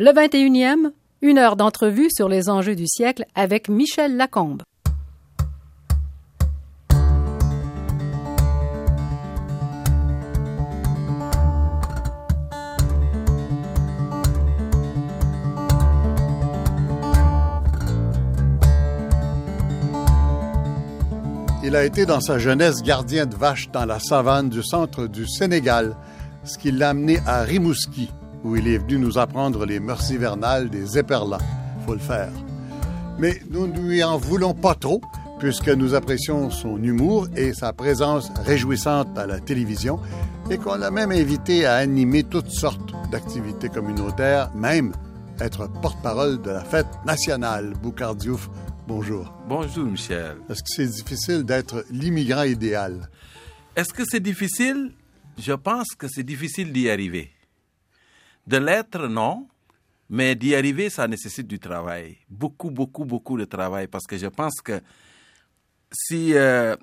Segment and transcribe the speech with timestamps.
[0.00, 0.92] Le 21e,
[1.22, 4.62] une heure d'entrevue sur les enjeux du siècle avec Michel Lacombe.
[21.64, 25.26] Il a été dans sa jeunesse gardien de vaches dans la savane du centre du
[25.26, 25.96] Sénégal,
[26.44, 28.10] ce qui l'a amené à Rimouski,
[28.44, 31.38] où il est venu nous apprendre les mœurs hivernales des éperlans.
[31.86, 32.32] Faut le faire.
[33.18, 35.00] Mais nous ne lui en voulons pas trop,
[35.38, 40.00] puisque nous apprécions son humour et sa présence réjouissante à la télévision,
[40.50, 44.92] et qu'on l'a même invité à animer toutes sortes d'activités communautaires, même
[45.40, 47.74] être porte-parole de la fête nationale.
[47.82, 48.48] Boucardiouf,
[48.86, 49.32] bonjour.
[49.48, 50.36] Bonjour, Michel.
[50.48, 53.08] Est-ce que c'est difficile d'être l'immigrant idéal?
[53.76, 54.92] Est-ce que c'est difficile?
[55.38, 57.30] Je pense que c'est difficile d'y arriver.
[58.48, 59.46] De l'être, non.
[60.08, 62.16] Mais d'y arriver, ça nécessite du travail.
[62.30, 63.88] Beaucoup, beaucoup, beaucoup de travail.
[63.88, 64.80] Parce que je pense que
[65.92, 66.74] si, euh,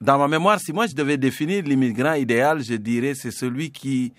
[0.00, 4.14] dans ma mémoire, si moi je devais définir l'immigrant idéal, je dirais c'est celui qui,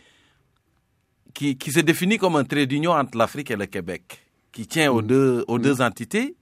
[1.33, 4.91] qui, qui, se définit comme un trait d'union entre l'Afrique et le Québec, qui tient
[4.91, 6.35] aux, deux, aux deux entités.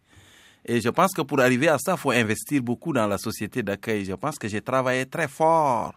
[0.65, 3.63] Et je pense que pour arriver à ça, il faut investir beaucoup dans la société
[3.63, 4.03] d'accueil.
[4.03, 5.93] Je pense que j'ai travaillé très fort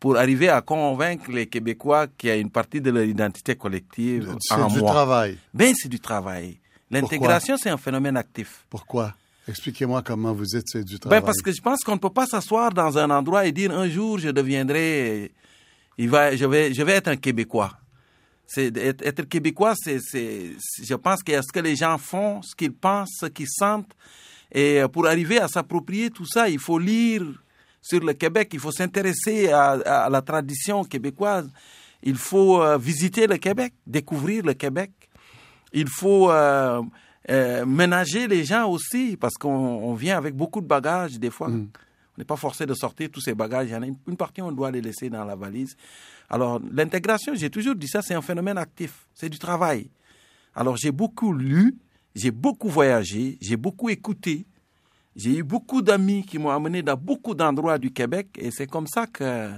[0.00, 4.30] pour arriver à convaincre les Québécois qu'il y a une partie de leur identité collective
[4.30, 4.90] en C'est du moi.
[4.92, 5.38] travail.
[5.54, 6.58] Ben, c'est du travail.
[6.90, 8.64] L'intégration, c'est un phénomène actif.
[8.68, 9.14] Pourquoi?
[9.48, 11.22] Expliquez-moi comment vous dites c'est du Ben, travail.
[11.22, 13.88] parce que je pense qu'on ne peut pas s'asseoir dans un endroit et dire un
[13.88, 15.32] jour je deviendrai,
[15.98, 17.72] il va, je vais, je vais être un Québécois.
[18.46, 22.42] C'est être, être québécois, c'est, je pense qu'il y a ce que les gens font,
[22.42, 23.90] ce qu'ils pensent, ce qu'ils sentent,
[24.52, 27.22] et euh, pour arriver à s'approprier tout ça, il faut lire
[27.84, 29.72] sur le Québec, il faut s'intéresser à,
[30.06, 31.50] à la tradition québécoise,
[32.02, 34.90] il faut euh, visiter le Québec, découvrir le Québec,
[35.74, 36.80] il faut euh,
[37.28, 41.48] euh, ménager les gens aussi, parce qu'on on vient avec beaucoup de bagages des fois.
[41.48, 41.68] On
[42.16, 43.68] n'est pas forcé de sortir tous ces bagages.
[43.68, 45.76] Il y en a une, une partie, on doit les laisser dans la valise.
[46.30, 49.06] Alors, l'intégration, j'ai toujours dit ça, c'est un phénomène actif.
[49.14, 49.90] C'est du travail.
[50.54, 51.76] Alors, j'ai beaucoup lu,
[52.14, 54.46] j'ai beaucoup voyagé, j'ai beaucoup écouté.
[55.16, 58.86] J'ai eu beaucoup d'amis qui m'ont amené dans beaucoup d'endroits du Québec et c'est comme
[58.86, 59.50] ça que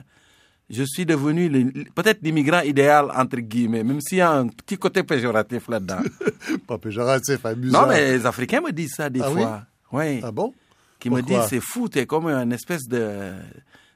[0.68, 1.48] je suis devenu
[1.94, 6.00] peut-être l'immigrant idéal, entre guillemets, même s'il y a un petit côté péjoratif là-dedans.
[6.66, 7.82] Pas péjoratif, amusant.
[7.82, 9.42] non, mais les Africains me disent ça des Ah oui?
[9.42, 9.62] fois.
[9.92, 10.20] Oui.
[10.22, 10.52] Ah bon?
[10.98, 13.32] Qui me disent, c'est fou, t'es comme un espèce de...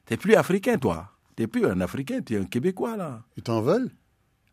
[0.06, 1.08] T'es plus africain, toi.
[1.34, 3.22] T'es plus un Africain, t'es un Québécois, là.
[3.36, 3.90] Ils t'en veulent?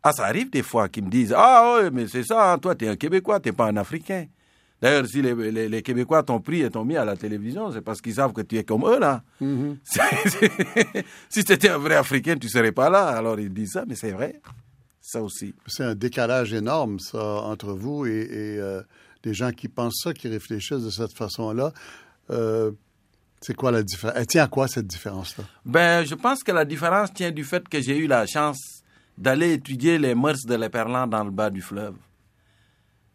[0.02, 2.74] Ah, ça arrive des fois qu'ils me disent, ah oui, mais c'est ça, hein, toi,
[2.74, 4.26] t'es un Québécois, t'es pas un Africain.
[4.80, 7.80] D'ailleurs, si les, les- les Québécois t'ont pris et t'ont mis à la télévision, c'est
[7.80, 9.22] parce qu'ils savent que tu es comme eux, là.
[9.84, 13.06] C'est- si tu étais un vrai Africain, tu serais pas là.
[13.08, 14.40] Alors, ils disent ça, mais c'est vrai.
[15.00, 15.54] Ça aussi.
[15.66, 18.82] C'est un décalage énorme, ça, entre vous et, et, euh,
[19.24, 21.72] les gens qui pensent ça, qui réfléchissent de cette façon-là.
[22.30, 22.70] Euh,
[23.40, 24.16] c'est quoi la différence?
[24.18, 25.44] Elle tient à quoi cette différence-là?
[25.64, 28.82] Ben, je pense que la différence tient du fait que j'ai eu la chance
[29.16, 31.94] d'aller étudier les mœurs de l'éperlan dans le bas du fleuve.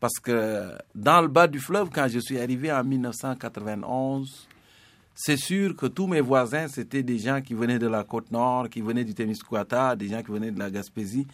[0.04, 4.48] Parce que dans le bas du fleuve, quand je suis arrivé en 1991,
[5.16, 8.68] c'est sûr que tous mes voisins, c'était des gens qui venaient de la côte nord,
[8.70, 11.26] qui venaient du Témiscouata, des gens qui venaient de la Gaspésie.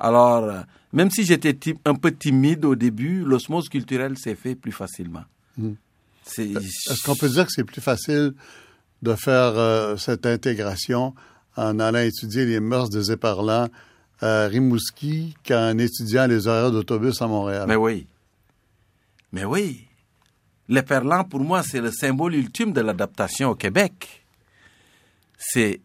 [0.00, 0.60] Alors, euh,
[0.92, 5.22] même si j'étais un peu timide au début, l'osmose culturelle s'est fait plus facilement.
[6.24, 8.32] C'est- Est-ce qu'on peut dire que c'est plus facile
[9.00, 11.14] de faire euh, cette intégration
[11.56, 13.68] en allant étudier les mœurs des éparlants
[14.20, 17.64] à Rimouski qu'en étudiant les horaires d'autobus à Montréal?
[17.68, 18.06] Mais oui.
[19.32, 19.84] Mais oui.
[20.68, 24.24] L'éperlan, pour moi, c'est le symbole ultime de l'adaptation au Québec.
[25.38, 25.80] C'est,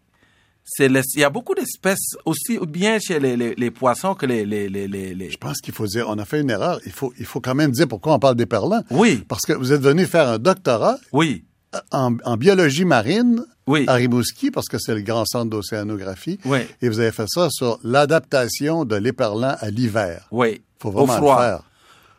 [0.64, 4.26] c'est le- il y a beaucoup d'espèces, aussi bien chez les, les- les poissons que
[4.26, 6.80] les, les, les, Je pense qu'il faut dire, on a fait une erreur.
[6.86, 8.82] Il faut, il faut quand même dire pourquoi on parle d'éperlans.
[8.90, 11.44] Oui, Parce que vous êtes venu faire un doctorat oui,
[11.92, 13.84] en, en biologie marine Oui.
[13.88, 16.38] à Rimouski, parce que c'est le grand centre d'océanographie.
[16.44, 16.60] Oui.
[16.82, 20.26] Et vous avez fait ça sur l'adaptation de l'éperlan à l'hiver.
[20.30, 20.62] oui.
[20.80, 21.36] faut Au vraiment froid.
[21.36, 21.62] le faire.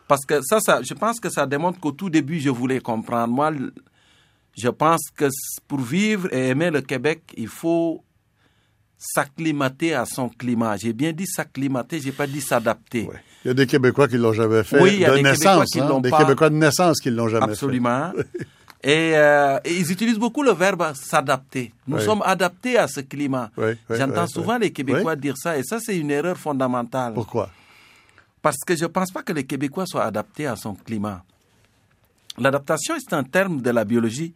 [0.08, 3.34] Parce que ça, ça, je pense que ça démontre qu'au tout début, je voulais comprendre.
[3.34, 3.50] Moi,
[4.56, 5.26] je pense que
[5.66, 8.02] pour vivre et aimer le Québec, il faut
[8.98, 10.76] s'acclimater à son climat.
[10.76, 13.08] J'ai bien dit s'acclimater, j'ai pas dit s'adapter.
[13.44, 15.22] Il y a des Québécois qui l'ont jamais fait Oui, il y a de des
[15.22, 15.42] naissance.
[15.42, 16.18] Québécois qui hein, l'ont des pas.
[16.18, 18.12] Québécois de naissance qui l'ont jamais Absolument.
[18.88, 21.72] Et, euh, et ils utilisent beaucoup le verbe s'adapter.
[21.88, 22.04] Nous Oui.
[22.04, 23.50] sommes adaptés à ce climat.
[23.56, 27.12] Oui, oui, J'entends souvent les Québécois dire ça, et ça, c'est une erreur fondamentale.
[27.14, 27.50] Pourquoi?
[28.40, 31.24] Parce que je ne pense pas que les Québécois soient adaptés à son climat.
[32.38, 34.34] L'adaptation, c'est un terme de la biologie.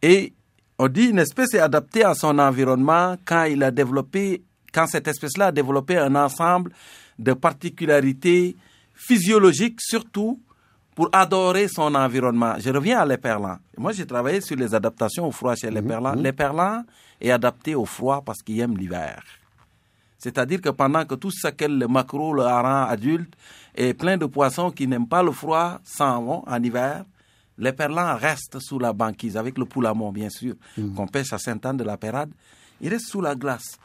[0.00, 0.32] Et
[0.78, 4.42] on dit une espèce est adaptée à son environnement quand il a développé,
[4.72, 6.72] quand cette espèce-là a développé un ensemble
[7.18, 8.56] de particularités
[8.94, 10.40] physiologique surtout
[10.94, 12.54] pour adorer son environnement.
[12.58, 13.58] Je reviens à l'éperlan.
[13.76, 16.14] Moi, j'ai travaillé sur les adaptations au froid chez l'éperlan.
[16.14, 16.84] L'éperlan
[17.20, 19.22] est adapté au froid parce qu'il aime l'hiver.
[20.18, 23.34] C'est-à-dire que pendant que tout ce qu'est le maquereau, le hareng adulte
[23.74, 27.04] et plein de poissons qui n'aiment pas le froid s'en vont en hiver,
[27.58, 30.54] l'éperlan reste sous la banquise, avec le poulamon bien sûr,
[30.96, 32.30] qu'on pêche à Sainte-Anne de la Pérade.
[32.80, 33.76] Il reste sous la glace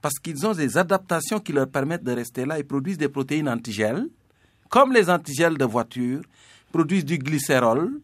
[0.00, 2.58] parce qu'ils ont des adaptations qui leur permettent de rester là.
[2.58, 4.06] Ils produisent des protéines antigel,
[4.70, 6.22] comme les antigels de voiture,
[6.72, 8.00] produisent du glycérol,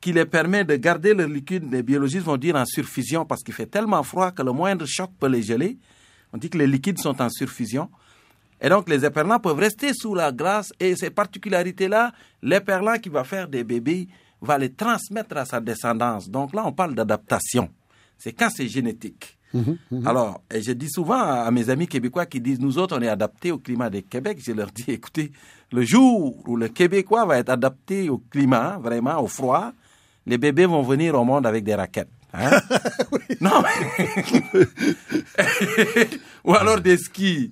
[0.00, 3.54] qui les permet de garder leur liquide, les biologistes vont dire en surfusion, parce qu'il
[3.54, 5.78] fait tellement froid que le moindre choc peut les geler.
[6.32, 7.90] On dit que les liquides sont en surfusion.
[8.62, 12.12] Et donc, les éperlans peuvent rester sous la glace et ces particularités-là,
[12.42, 14.08] l'éperlan qui va faire des bébés
[14.40, 16.30] va les transmettre à sa descendance.
[16.30, 17.68] Donc là, on parle d'adaptation.
[18.16, 19.38] C'est quand c'est génétique.
[20.04, 23.08] Alors, et je dis souvent à mes amis québécois qui disent nous autres on est
[23.08, 25.32] adaptés au climat du Québec, je leur dis écoutez,
[25.72, 29.72] le jour où le Québécois va être adapté au climat, vraiment au froid,
[30.26, 32.08] les bébés vont venir au monde avec des raquettes.
[32.32, 32.50] Hein?
[33.40, 34.06] Non, mais...
[36.44, 37.50] ou alors des skis.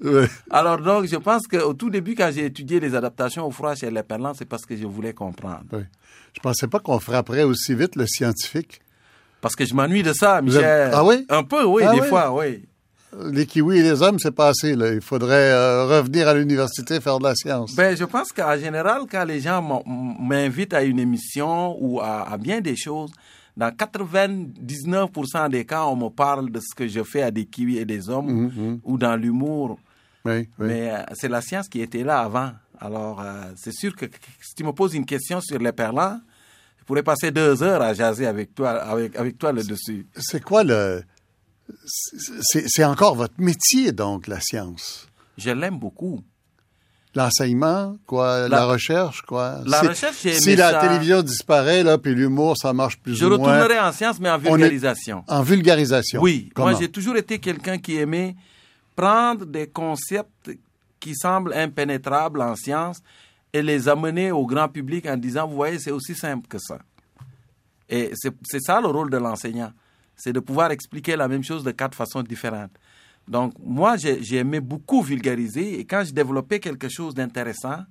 [0.50, 3.91] Alors donc, je pense qu'au tout début, quand j'ai étudié les adaptations au froid chez
[3.91, 5.62] les perlants, c'est parce que je voulais comprendre.
[5.73, 5.82] Oui.
[6.35, 8.81] Je pensais pas qu'on frapperait aussi vite le scientifique.
[9.41, 10.91] Parce que je m'ennuie de ça, Michel.
[10.93, 11.25] Ah oui?
[11.29, 12.09] Un peu, oui, Ah des oui?
[12.09, 12.64] fois, oui.
[13.31, 14.75] Les kiwis et les hommes, c'est pas assez.
[14.75, 14.93] Là.
[14.93, 17.75] Il faudrait euh, revenir à l'université faire de la science.
[17.75, 19.82] Ben, je pense qu'en général, quand les gens
[20.20, 23.10] m'invitent à une émission ou à, à bien des choses,
[23.56, 27.78] dans 99% des cas, on me parle de ce que je fais à des kiwis
[27.78, 29.78] et des hommes ou dans l'humour.
[30.25, 30.66] oui, oui.
[30.66, 32.52] Mais euh, c'est la science qui était là avant.
[32.81, 34.06] Alors, euh, c'est sûr que,
[34.40, 36.20] si tu me poses une question sur les perlants,
[36.78, 40.06] je pourrais passer deux heures à jaser avec toi, avec, avec toi le dessus.
[40.16, 41.02] C'est quoi le...
[41.87, 45.06] C'est encore votre métier, donc, la science.
[45.37, 46.20] Je l'aime beaucoup.
[47.15, 49.61] L'enseignement, quoi, la, La- recherche, quoi.
[49.67, 50.81] La Si- recherche, Si la ça.
[50.81, 53.55] télévision disparaît, là, puis l'humour, ça marche plus Je ou moins.
[53.55, 55.25] retournerai en science, mais en est- vulgarisation.
[55.26, 56.20] En vulgarisation.
[56.20, 56.70] Oui, Comment?
[56.70, 58.37] moi j'ai toujours été quelqu'un qui aimait
[58.94, 60.50] prendre des concepts
[61.00, 62.99] qui semblent impénétrables en science
[63.53, 66.79] et les amener au grand public en disant, vous voyez, c'est aussi simple que ça.
[67.88, 68.12] Et
[68.44, 69.73] c'est ça le rôle de l'enseignant,
[70.19, 72.73] c'est de pouvoir expliquer la même chose de quatre façons différentes.
[73.26, 77.85] Donc moi, j'ai aimé beaucoup vulgariser et quand je développais quelque chose d'intéressant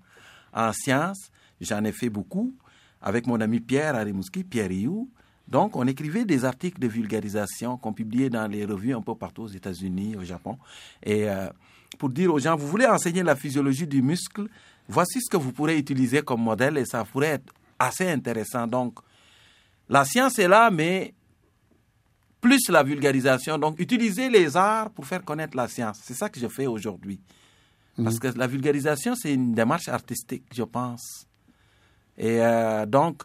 [0.53, 1.31] en sciences,
[1.61, 2.53] j'en ai fait beaucoup
[3.01, 5.09] avec mon ami Pierre Arimouski, Pierre Rioux.
[5.47, 9.43] Donc, on écrivait des articles de vulgarisation qu'on publiait dans les revues un peu partout
[9.43, 10.57] aux États-Unis, au Japon.
[11.03, 11.47] Et euh,
[11.97, 14.49] pour dire aux gens, vous voulez enseigner la physiologie du muscle,
[14.89, 18.67] voici ce que vous pourrez utiliser comme modèle et ça pourrait être assez intéressant.
[18.67, 18.99] Donc,
[19.87, 21.13] la science est là, mais
[22.41, 23.57] plus la vulgarisation.
[23.57, 25.99] Donc, utiliser les arts pour faire connaître la science.
[26.03, 27.19] C'est ça que je fais aujourd'hui.
[28.03, 31.25] Parce que la vulgarisation, c'est une démarche artistique, je pense.
[32.15, 33.23] Et euh, donc,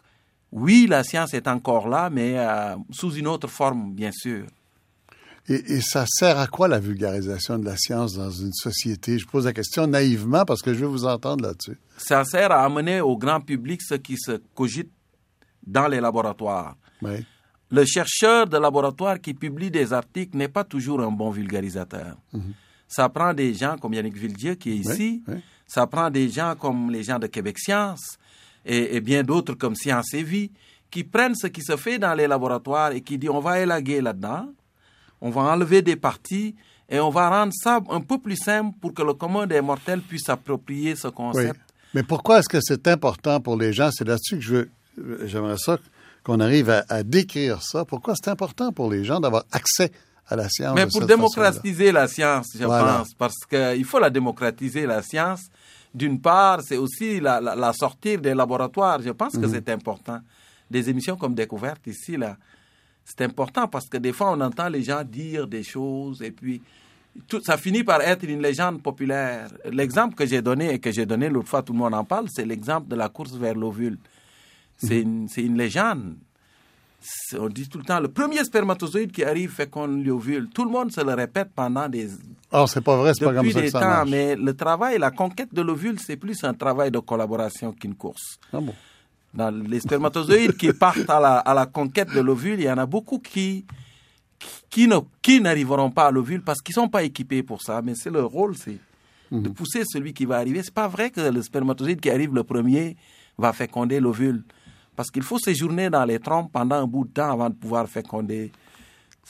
[0.51, 4.47] oui, la science est encore là, mais euh, sous une autre forme, bien sûr.
[5.47, 9.19] Et, et ça sert à quoi la vulgarisation de la science dans une société?
[9.19, 11.77] Je pose la question naïvement parce que je veux vous entendre là-dessus.
[11.97, 14.91] Ça sert à amener au grand public ce qui se cogite
[15.65, 16.77] dans les laboratoires.
[17.01, 17.25] Oui.
[17.73, 22.15] Le chercheur de laboratoire qui publie des articles n'est pas toujours un bon vulgarisateur.
[22.87, 25.35] Ça prend des gens comme Yannick Villedieu qui est ici, oui.
[25.65, 28.17] ça prend des gens comme les gens de Québec Science
[28.63, 30.51] et, et bien d'autres comme Science et Vie
[30.91, 33.99] qui prennent ce qui se fait dans les laboratoires et qui disent on va élaguer
[34.01, 34.47] là-dedans,
[35.21, 36.53] on va enlever des parties
[36.87, 40.01] et on va rendre ça un peu plus simple pour que le commun des mortels
[40.01, 41.13] puisse s'approprier ce Oui.
[41.15, 41.59] concept.
[41.95, 43.89] Mais pourquoi est-ce que c'est important pour les gens?
[43.91, 44.67] C'est là-dessus que je
[45.25, 45.79] j'aimerais ça
[46.23, 47.85] qu'on arrive à, à décrire ça.
[47.85, 49.91] Pourquoi c'est important pour les gens d'avoir accès
[50.27, 50.75] à la science?
[50.75, 52.99] Mais de pour cette démocratiser la science, je Voilà.
[52.99, 55.41] pense, parce qu'il faut la démocratiser, la science.
[55.93, 59.01] D'une part, c'est aussi la, la, la sortir des laboratoires.
[59.01, 59.41] Je pense Mhm.
[59.41, 60.19] que c'est important.
[60.71, 62.37] Des émissions comme Découverte ici, là,
[63.05, 66.61] c'est important parce que des fois, on entend les gens dire des choses et puis
[67.27, 69.49] tout, ça finit par être une légende populaire.
[69.71, 72.25] L'exemple que j'ai donné et que j'ai donné l'autre fois, tout le monde en parle,
[72.33, 73.99] c'est l'exemple de la course vers l'ovule.
[74.77, 76.15] C'est une, une légende.
[77.37, 80.47] On dit tout le temps, le premier spermatozoïde qui arrive féconde l'ovule.
[80.53, 82.07] Tout le monde se le répète pendant des,
[82.49, 84.09] Ah, c'est pas vrai, c'est pas comme ça que ça temps, marche.
[84.09, 88.37] mais le travail, la conquête de l'ovule, c'est plus un travail de collaboration qu'une course.
[88.53, 88.73] Ah bon.
[89.33, 92.77] Dans les spermatozoïdes qui partent à la, à la conquête de l'ovule, il y en
[92.77, 93.65] a beaucoup qui,
[94.69, 94.87] qui,
[95.21, 97.81] qui n'arriveront pas à l'ovule parce qu'ils ne sont pas équipés pour ça.
[97.81, 98.77] Mais c'est leur rôle, c'est
[99.29, 100.61] de pousser celui qui va arriver.
[100.63, 102.95] C'est pas vrai que le spermatozoïde qui arrive le premier
[103.37, 104.43] va féconder l'ovule.
[104.95, 107.87] Parce qu'il faut séjourner dans les trompes pendant un bout de temps avant de pouvoir
[107.89, 108.51] féconder.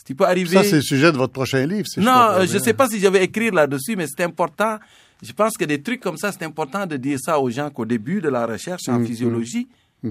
[0.05, 0.57] Tu peux arriver.
[0.57, 1.87] Ça, c'est le sujet de votre prochain livre.
[1.87, 4.77] si Non, euh, je ne sais pas si je vais écrire là-dessus, mais c'est important.
[5.21, 7.85] Je pense que des trucs comme ça, c'est important de dire ça aux gens qu'au
[7.85, 9.67] début de la recherche en Mm, physiologie,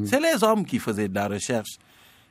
[0.07, 1.77] c'est les hommes qui faisaient de la recherche.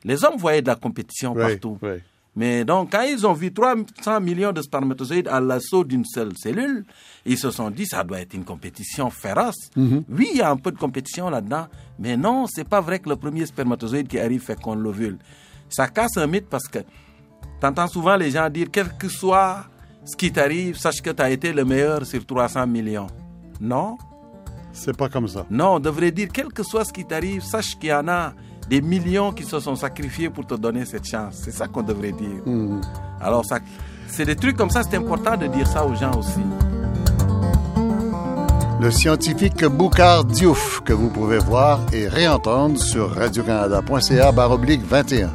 [0.03, 1.77] Les hommes voyaient de la compétition Oui, partout.
[1.83, 1.97] oui.
[2.35, 6.85] Mais donc, quand ils ont vu 300 millions de spermatozoïdes à l'assaut d'une seule cellule,
[7.25, 9.69] ils se sont dit, ça doit être une compétition féroce.
[10.09, 11.67] Oui, il y a un peu de compétition là-dedans,
[11.99, 15.17] mais non, c'est pas vrai que le premier spermatozoïde qui arrive féconde l'ovule.
[15.69, 16.79] Ça casse un mythe parce que
[17.59, 19.65] t'entends souvent les gens dire, quel que soit
[20.05, 23.07] ce qui t'arrive, sache que tu as été le meilleur sur 300 millions.
[23.59, 23.97] Non,
[24.71, 25.45] C'est pas comme ça.
[25.49, 28.33] non, on devrait dire, quel que soit ce qui t'arrive, sache qu'il y en a
[28.71, 31.35] des millions qui se sont sacrifiés pour te donner cette chance.
[31.43, 32.41] C'est ça qu'on devrait dire.
[33.19, 33.59] Alors, ça,
[34.07, 36.39] c'est des trucs comme ça, c'est important de dire ça aux gens aussi.
[38.79, 45.29] Le scientifique Boucard Diouf, que vous pouvez voir et réentendre sur radiocanada.ca baroblique 21.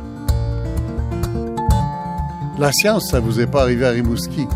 [2.59, 4.47] La science, ça vous est pas arrivé à Rimouski.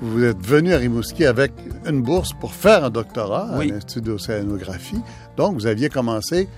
[0.00, 1.52] Vous êtes venu à Rimouski avec
[1.86, 3.70] une bourse pour faire un doctorat Oui.
[3.70, 5.02] à l'Institut d'océanographie.
[5.36, 6.48] Donc, vous aviez commencé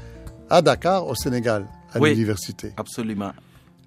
[0.51, 2.11] à Dakar, au Sénégal, à Oui.
[2.11, 2.73] l'université.
[2.77, 3.33] Absolument.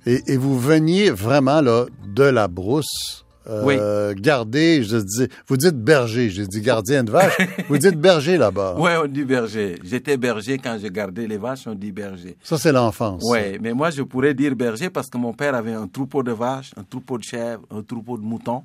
[0.06, 3.26] Et, et vous veniez vraiment là, de la brousse.
[3.48, 7.36] euh, garder, je dis, vous dites berger, j'ai dit gardien de vache,
[7.70, 8.76] vous dites berger là-bas.
[8.78, 9.80] Ouais, on dit berger.
[9.84, 12.38] J'étais berger quand je gardais les vaches, on dit berger.
[12.44, 13.24] Ça, c'est l'enfance.
[13.28, 16.32] Ouais, mais moi je pourrais dire berger parce que mon père avait un troupeau de
[16.32, 18.64] vaches, un troupeau de chèvres, un troupeau de moutons.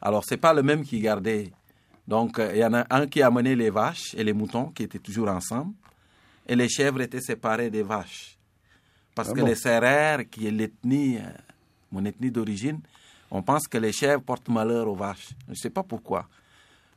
[0.00, 1.52] Alors c'est pas le même qui gardait.
[2.08, 4.82] Donc euh, il y en a un qui amenait les vaches et les moutons qui
[4.82, 5.72] étaient toujours ensemble,
[6.50, 8.36] et les chèvres étaient séparées des vaches.
[9.14, 9.46] Parce Ah que bon?
[9.46, 11.22] les serrères, qui est l'ethnie, euh,
[11.92, 12.80] mon ethnie d'origine,
[13.30, 15.28] on pense que les chèvres portent malheur aux vaches.
[15.46, 16.28] Je ne sais pas pourquoi.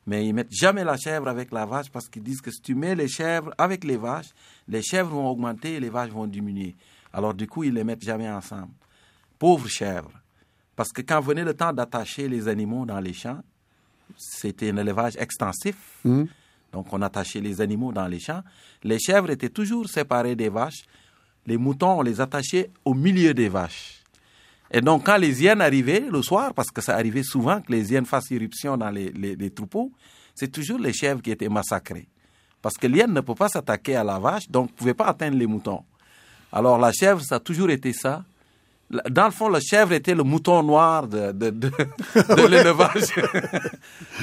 [0.08, 2.74] Mais ils mettent jamais la chèvre avec la vache parce qu'ils disent que si tu
[2.74, 4.32] mets les chèvres avec les vaches,
[4.68, 6.76] les chèvres vont augmenter et les vaches vont diminuer.
[7.14, 8.72] Alors du coup, ils les mettent jamais ensemble.
[9.38, 10.12] Pauvres chèvres.
[10.76, 13.44] Parce que quand venait le temps d'attacher les animaux dans les champs,
[14.18, 15.76] c'était un élevage extensif.
[16.74, 18.44] Donc on attachait les animaux dans les champs.
[18.84, 20.84] Les chèvres étaient toujours séparées des vaches.
[21.46, 24.04] Les moutons, on les attachait au milieu des vaches.
[24.72, 27.92] Et donc, quand les hyènes arrivaient le soir, parce que ça arrivait souvent que les
[27.92, 29.92] hyènes fassent irruption dans les, troupeaux,
[30.34, 32.08] c'est toujours les chèvres qui étaient massacrées.
[32.60, 35.38] Parce que l'hyène ne peut pas s'attaquer à la vache, donc ne pouvait pas atteindre
[35.38, 35.84] les moutons.
[36.52, 38.24] Alors, la chèvre, ça a toujours été ça.
[39.10, 43.16] Dans le fond, la chèvre était le mouton noir de, de, de, de l'élevage.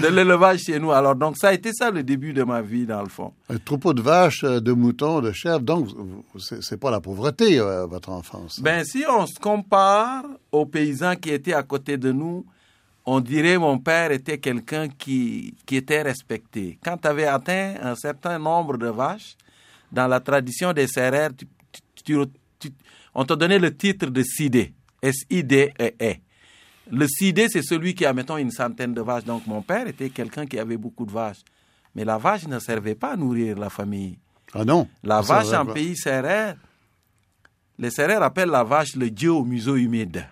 [0.02, 0.92] de l'élevage chez nous.
[0.92, 3.32] Alors, donc, ça a été ça le début de ma vie, dans le fond.
[3.48, 5.60] Un troupeau de vaches, euh, de moutons, de chèvres.
[5.60, 5.88] Donc,
[6.38, 8.60] c'est c'est pas la pauvreté, euh, votre enfance.
[8.60, 12.44] Ben, si on se compare aux paysans qui étaient à côté de nous,
[13.06, 16.78] on dirait mon père était quelqu'un qui, qui était respecté.
[16.84, 19.36] Quand tu avais atteint un certain nombre de vaches,
[19.90, 21.48] dans la tradition des serrères, tu-
[22.04, 22.30] tu- tu-
[23.14, 24.74] on te donnait le titre de sidé.
[25.02, 26.14] S-I-D-E-E.
[26.90, 29.24] Le sidé, c'est celui qui a, mettons, une centaine de vaches.
[29.24, 31.40] Donc, mon père était quelqu'un qui avait beaucoup de vaches.
[31.94, 34.18] Mais la vache ne servait pas à nourrir la famille.
[34.52, 34.88] Ah non?
[35.02, 36.56] La vache en pays serrère,
[37.78, 40.26] les serrères appellent la vache le dieu au museau humide.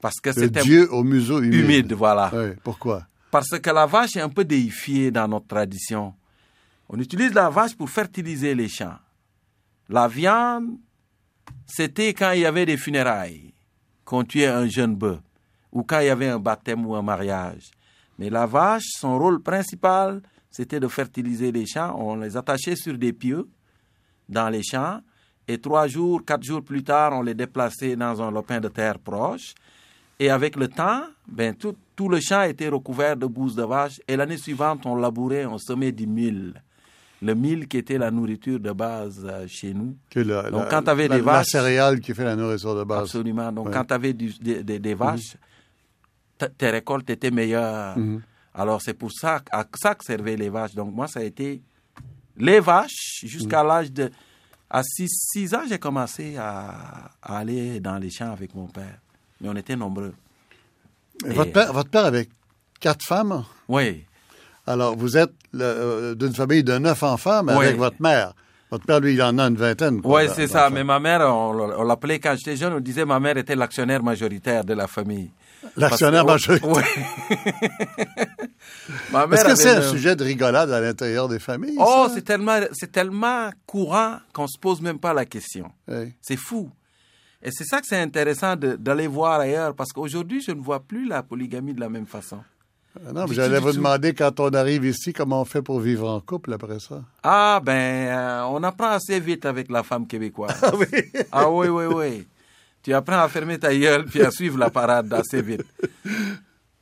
[0.00, 1.60] Parce que Le c'était dieu au museau humide.
[1.60, 2.30] humide, voilà.
[2.34, 3.06] Oui, pourquoi?
[3.30, 6.14] Parce que la vache est un peu déifiée dans notre tradition.
[6.88, 8.98] On utilise la vache pour fertiliser les champs.
[9.88, 10.76] La viande,
[11.66, 13.52] c'était quand il y avait des funérailles,
[14.04, 15.20] qu'on tuait un jeune bœuf,
[15.72, 17.70] ou quand il y avait un baptême ou un mariage.
[18.18, 21.96] Mais la vache, son rôle principal, c'était de fertiliser les champs.
[21.98, 23.48] On les attachait sur des pieux
[24.28, 25.00] dans les champs,
[25.46, 28.98] et trois jours, quatre jours plus tard, on les déplaçait dans un lopin de terre
[28.98, 29.54] proche.
[30.18, 34.00] Et avec le temps, ben, tout, tout le champ était recouvert de bouse de vache.
[34.08, 36.54] Et l'année suivante, on labourait, on semait du mil.
[37.24, 39.96] Le mil qui était la nourriture de base euh, chez nous.
[40.10, 42.76] Que la, Donc, la- quand t'avais la- des La vaches- céréale qui fait la nourriture
[42.76, 43.02] de base.
[43.04, 43.50] Absolument.
[43.50, 43.72] Donc, Ouais.
[43.72, 45.36] quand tu avais des, des- des vaches,
[46.58, 47.96] tes récoltes étaient meilleures.
[48.54, 50.74] Alors, c'est pour ça, à ça que servaient les vaches.
[50.74, 51.62] Donc, moi, ça a été
[52.36, 54.10] les vaches jusqu'à l'âge de.
[54.68, 58.98] À 6 ans, j'ai commencé à, à aller dans les champs avec mon père.
[59.40, 60.12] Mais on était nombreux.
[61.24, 62.28] Et Votre, père, votre père avait
[62.80, 63.44] quatre femmes?
[63.68, 64.04] Oui.
[64.66, 67.66] Alors, vous êtes euh, d'une famille de neuf enfants, mais Oui.
[67.66, 68.32] avec votre mère.
[68.70, 70.00] Votre père, lui, il en a une vingtaine.
[70.02, 70.68] Oui, c'est ça.
[70.70, 74.64] Mais ma mère, on, l'appelait quand j'étais jeune, on disait ma mère était l'actionnaire majoritaire
[74.64, 75.30] de la famille.
[75.76, 76.68] L'actionnaire majoritaire.
[76.68, 76.82] Oui.
[79.32, 81.76] Est-ce que c'est un le- sujet de rigolade à l'intérieur des familles?
[81.78, 85.70] Oh, c'est tellement, c'est tellement courant qu'on se pose même pas la question.
[85.88, 86.12] Oui.
[86.20, 86.70] C'est fou.
[87.42, 91.06] Et c'est ça que c'est intéressant d'aller voir ailleurs, parce qu'aujourd'hui, je ne vois plus
[91.06, 92.38] la polygamie de la même façon.
[92.96, 93.76] Ah Non, mais j'allais vous tout.
[93.78, 97.02] demander, quand on arrive ici, comment on fait pour vivre en couple après ça?
[97.22, 100.54] Ah, ben, euh, on apprend assez vite avec la femme québécoise.
[100.62, 100.86] Ah oui?
[101.32, 102.28] Ah oui, oui, oui.
[102.82, 105.64] Tu apprends à fermer ta gueule puis à suivre la parade assez vite.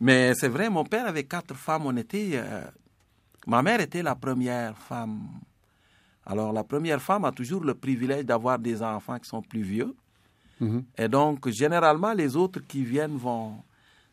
[0.00, 1.87] Mais c'est vrai, mon père avait quatre femmes.
[1.87, 2.62] On était, euh,
[3.47, 5.21] Ma mère était la première femme.
[6.26, 9.95] Alors la première femme a toujours le privilège d'avoir des enfants qui sont plus vieux.
[10.61, 10.85] Mhm.
[10.99, 13.57] Et donc, généralement, les autres qui viennent vont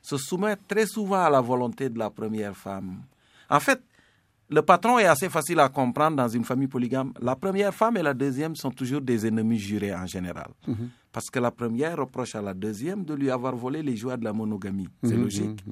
[0.02, 3.02] se soumettre très souvent à la volonté de la première femme.
[3.50, 3.82] En fait,
[4.50, 7.14] le patron est assez facile à comprendre dans une famille polygame.
[7.22, 10.50] La première femme et la deuxième sont toujours des ennemis jurés en général.
[11.12, 14.24] Parce que la première reproche à la deuxième de lui avoir volé les joies de
[14.24, 14.88] la monogamie.
[15.04, 15.64] C'est logique.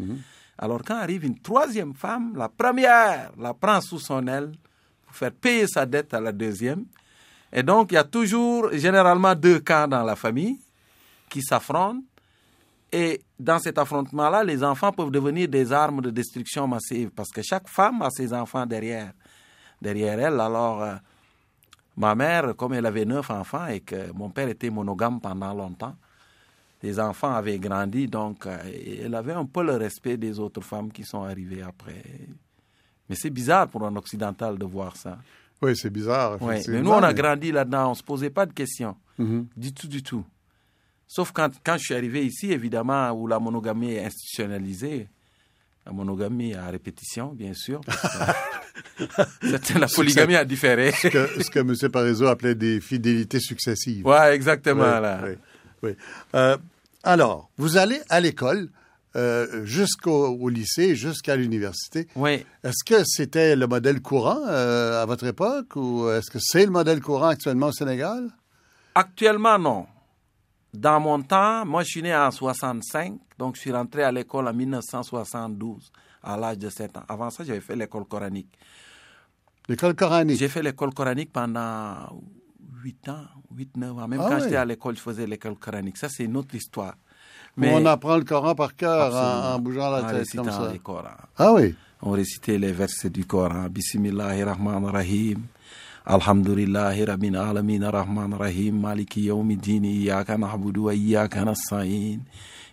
[0.57, 4.51] Alors quand arrive une troisième femme, la première la prend sous son aile
[5.05, 6.85] pour faire payer sa dette à la deuxième.
[7.51, 10.59] Et donc il y a toujours généralement deux camps dans la famille
[11.29, 12.01] qui s'affrontent.
[12.91, 17.41] Et dans cet affrontement-là, les enfants peuvent devenir des armes de destruction massive parce que
[17.41, 19.11] chaque femme a ses enfants derrière,
[19.81, 20.39] derrière elle.
[20.39, 20.95] Alors, euh,
[21.97, 25.95] ma mère, comme elle avait neuf enfants et que mon père était monogame pendant longtemps,
[26.81, 28.57] les enfants avaient grandi, donc euh,
[29.03, 32.03] elle avait un peu le respect des autres femmes qui sont arrivées après.
[33.09, 35.17] Mais c'est bizarre pour un occidental de voir ça.
[35.61, 36.41] Oui, c'est bizarre.
[36.41, 38.95] Ouais, mais nous, on a grandi là-dedans, on ne se posait pas de questions.
[39.17, 39.47] Mhm.
[39.57, 40.23] Du tout, du tout.
[41.07, 45.07] Sauf quand, quand je suis arrivé ici, évidemment, où la monogamie est institutionnalisée.
[45.85, 47.79] La monogamie à répétition, bien sûr.
[49.79, 50.91] la polygamie à différer.
[50.91, 51.73] Ce que, ce que M.
[51.89, 54.05] Parizeau appelait des fidélités successives.
[54.05, 54.99] Ouais, exactement.
[55.23, 55.35] Oui,
[55.83, 55.91] oui.
[56.35, 56.57] Euh,
[57.03, 58.69] alors, vous allez à l'école
[59.15, 62.07] euh, jusqu'au au lycée, jusqu'à l'université.
[62.17, 62.45] Oui.
[62.65, 66.71] Est-ce que c'était le modèle courant euh, à votre époque ou est-ce que c'est le
[66.71, 68.29] modèle courant actuellement au Sénégal?
[68.93, 69.87] Actuellement, non.
[70.73, 74.47] Dans mon temps, moi, je suis né en 65, donc je suis rentré à l'école
[74.47, 75.91] en 1972,
[76.23, 77.03] à l'âge de 7 ans.
[77.07, 78.49] Avant ça, j'avais fait l'école coranique.
[79.69, 80.37] L'école coranique?
[80.37, 81.95] J'ai fait l'école coranique pendant
[82.83, 84.07] 8 ans, 8-9 ans.
[84.07, 85.97] Même Ah quand j'étais à l'école, je faisais l'école coranique.
[85.97, 86.95] Ça, c'est une autre histoire.
[87.57, 89.55] Où on apprend le Coran par cœur en, Absolument.
[89.55, 90.69] en bougeant la En tête comme ça.
[90.71, 91.09] les Corans.
[91.37, 91.73] Ah oui.
[92.03, 93.67] On récitait les versets du Coran.
[93.69, 95.39] Bismillahirrahmanirrahim.
[96.07, 102.21] Alhamdulillahi Rabbil Alamin Rahman Rahim Maliki Yawmiddin Iyyaka na'budu wa iyyaka nasta'in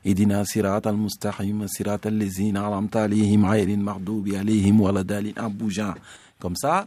[0.04, 5.94] Idina sirat al-mustaqim sirat al-lezina alamta alayhim ghayril maghdubi alayhim waladalin en bougeant.
[6.38, 6.86] Comme ça,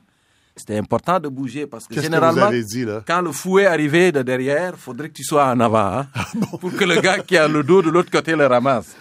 [0.56, 3.04] c'était important de bouger parce que Qu'est-ce que vous généralement, avez dit, là?
[3.06, 6.28] quand le fouet arrivait de derrière, faudrait que tu sois en avant hein, Ah
[6.62, 8.96] pour que le gars qui a le dos de l'autre côté le ramasse.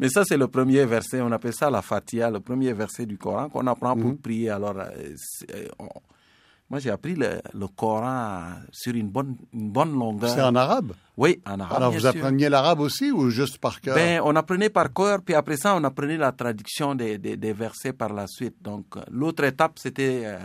[0.02, 1.20] Mais ça, c'est le premier verset.
[1.22, 4.02] On appelle ça la Fatiha, le premier verset du Coran qu'on apprend Mhm.
[4.02, 4.50] pour prier.
[4.50, 4.84] Alors, euh,
[5.54, 5.88] euh, on-
[6.68, 10.30] moi, j'ai appris le, le Coran sur une bonne, une bonne longueur.
[10.30, 10.92] C'est en arabe?
[11.18, 11.76] Oui, en arabe.
[11.76, 12.20] Alors, bien vous sûr.
[12.24, 13.94] appreniez l'arabe aussi ou juste par cœur?
[13.94, 17.52] Ben, on apprenait par cœur, puis après ça, on apprenait la traduction des, des, des
[17.52, 18.56] versets par la suite.
[18.62, 20.38] Donc, l'autre étape, c'était euh,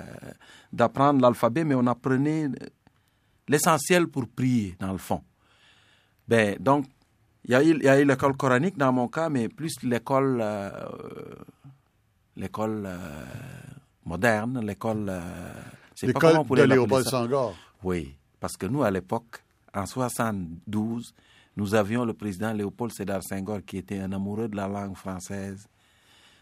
[0.74, 2.50] d'apprendre l'alphabet, mais on apprenait
[3.48, 5.22] l'essentiel pour prier, dans le fond.
[6.28, 6.86] Ben, donc,
[7.48, 10.70] il y a eu, l'école coranique dans mon cas, mais plus l'école euh,
[12.38, 12.98] l'école euh,
[14.06, 15.08] moderne, l'école...
[15.10, 15.22] euh,
[15.96, 17.12] sais pas comment on de Léopold ça.
[17.12, 17.56] Senghor.
[17.84, 21.14] Oui, parce que nous, à l'époque, en 72,
[21.58, 25.68] nous avions le président Léopold Sédar Senghor qui était un amoureux de la langue française.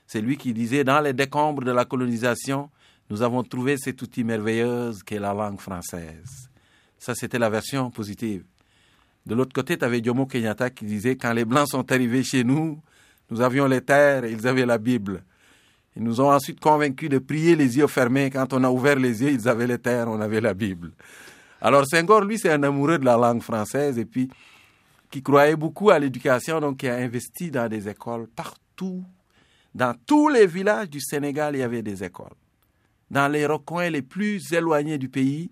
[0.08, 2.70] C'est lui qui disait, dans les décombres de la colonisation,
[3.10, 6.50] nous avons trouvé cet outil merveilleux qu'est la langue française.
[6.98, 8.44] Ça, c'était la version positive.
[9.26, 12.44] De l'autre côté, tu avais Jomo Kenyatta qui disait, quand les Blancs sont arrivés chez
[12.44, 12.80] nous,
[13.32, 15.24] nous avions les terres ils avaient la Bible.
[15.96, 18.30] Ils nous ont ensuite convaincus de prier les yeux fermés.
[18.30, 20.92] Quand on a ouvert les yeux, ils avaient les terres, on avait la Bible.
[21.62, 24.30] Alors Senghor, lui, c'est un amoureux de la langue française et puis
[25.10, 29.04] qui croyait beaucoup à l'éducation, donc qui a investi dans des écoles partout.
[29.74, 32.36] Dans tous les villages du Sénégal, il y avait des écoles.
[33.10, 35.52] Dans les recoins les plus éloignés du pays.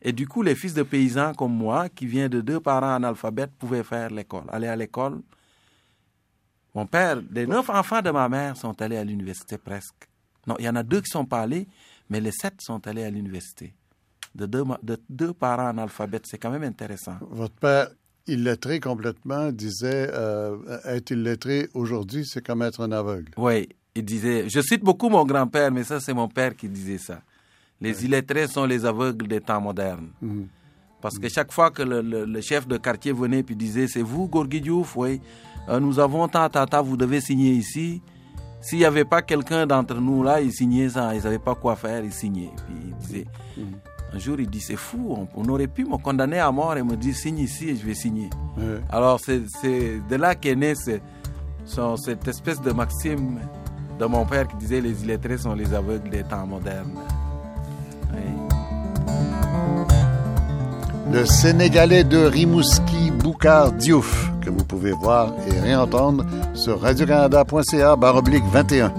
[0.00, 3.52] Et du coup, les fils de paysans comme moi, qui viennent de deux parents analphabètes,
[3.58, 5.20] pouvaient faire l'école, aller à l'école.
[6.74, 10.08] Mon père, les neuf enfants de ma mère sont allés à l'université presque.
[10.46, 11.66] Non, il y en a deux qui sont pas allés,
[12.08, 13.74] mais les sept sont allés à l'université.
[14.34, 17.16] De deux, de deux parents analphabètes, c'est quand même intéressant.
[17.30, 17.88] Votre père,
[18.28, 23.32] illettré complètement, disait euh, être illettré aujourd'hui, c'est comme être un aveugle.
[23.36, 26.98] Oui, il disait, je cite beaucoup mon grand-père, mais ça c'est mon père qui disait
[26.98, 27.20] ça.
[27.80, 30.08] Les illettrés sont les aveugles des temps modernes.
[30.20, 30.48] Mhm.
[31.00, 34.02] Parce que chaque fois que le, le- le chef de quartier venait puis disait, c'est
[34.02, 35.20] vous, Gorgui Diouf, oui,
[35.68, 38.02] euh, nous avons tant, tant, tant, vous devez signer ici.
[38.60, 41.76] S'il n'y avait pas quelqu'un d'entre nous là, il signait ça, ils ne pas quoi
[41.76, 42.50] faire, il signait.
[42.66, 43.26] Puis il disait,
[44.12, 46.82] un jour il dit, c'est fou, on, on aurait pu me condamner à mort et
[46.82, 48.28] me dire, signe ici et je vais signer.
[48.90, 50.98] Alors, c'est c'est de là qu'est née ce-
[51.64, 53.38] son- cette espèce de maxime
[54.00, 56.90] de mon père qui disait les illettrés sont les aveugles des temps modernes.
[61.10, 68.44] Le Sénégalais de Rimouski, Boukar Diouf, que vous pouvez voir et réentendre sur radiocanada.ca baroblique
[68.52, 68.92] 21.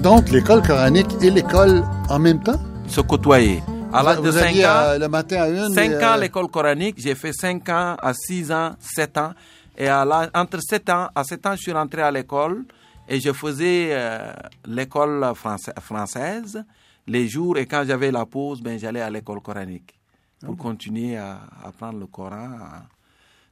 [0.00, 2.60] Donc, l'école coranique et l'école en même temps?
[2.86, 3.62] Se côtoyer.
[3.92, 6.20] À l'âge de 5 ans, euh, le matin à une, 5 euh, ans euh...
[6.20, 9.32] l'école coranique, j'ai fait 5 ans à 6 ans, 7 ans.
[9.76, 12.62] Et entre 7 ans à 7 ans, je suis rentré à l'école
[13.08, 14.32] et je faisais euh,
[14.66, 16.64] l'école frança- française
[17.06, 19.98] les jours et quand j'avais la pause, ben, j'allais à l'école coranique
[20.40, 22.50] pour Ah continuer à apprendre le Coran.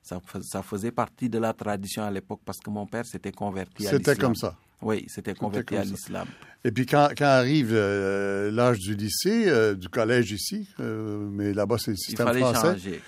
[0.02, 3.32] Ça, fais- ça faisait partie de la tradition à l'époque parce que mon père s'était
[3.32, 4.02] converti à l'islam.
[4.04, 4.54] C'était comme ça.
[4.82, 6.28] Oui, c'était converti à l'islam.
[6.62, 11.52] Et puis quand, quand arrive euh, l'âge du lycée, euh, du collège ici, euh, mais
[11.54, 12.72] là-bas c'est le Il système fallait français.
[12.74, 13.00] changer.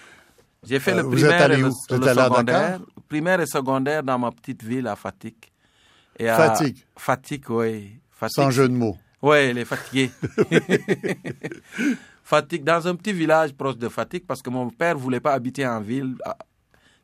[0.67, 2.81] J'ai fait le primaire et le, le secondaire.
[3.09, 5.53] Primaire et secondaire dans ma petite ville à Fatik.
[6.19, 6.85] Et à- Fatigue.
[6.97, 8.01] Fatik, oui.
[8.11, 8.35] Fatik.
[8.35, 8.97] Sans jeu de mots.
[9.23, 10.11] Oui, les fatigués.
[12.25, 15.67] Fatik, dans un petit village proche de Fatik, parce que mon père voulait pas habiter
[15.67, 16.37] en ville, ah,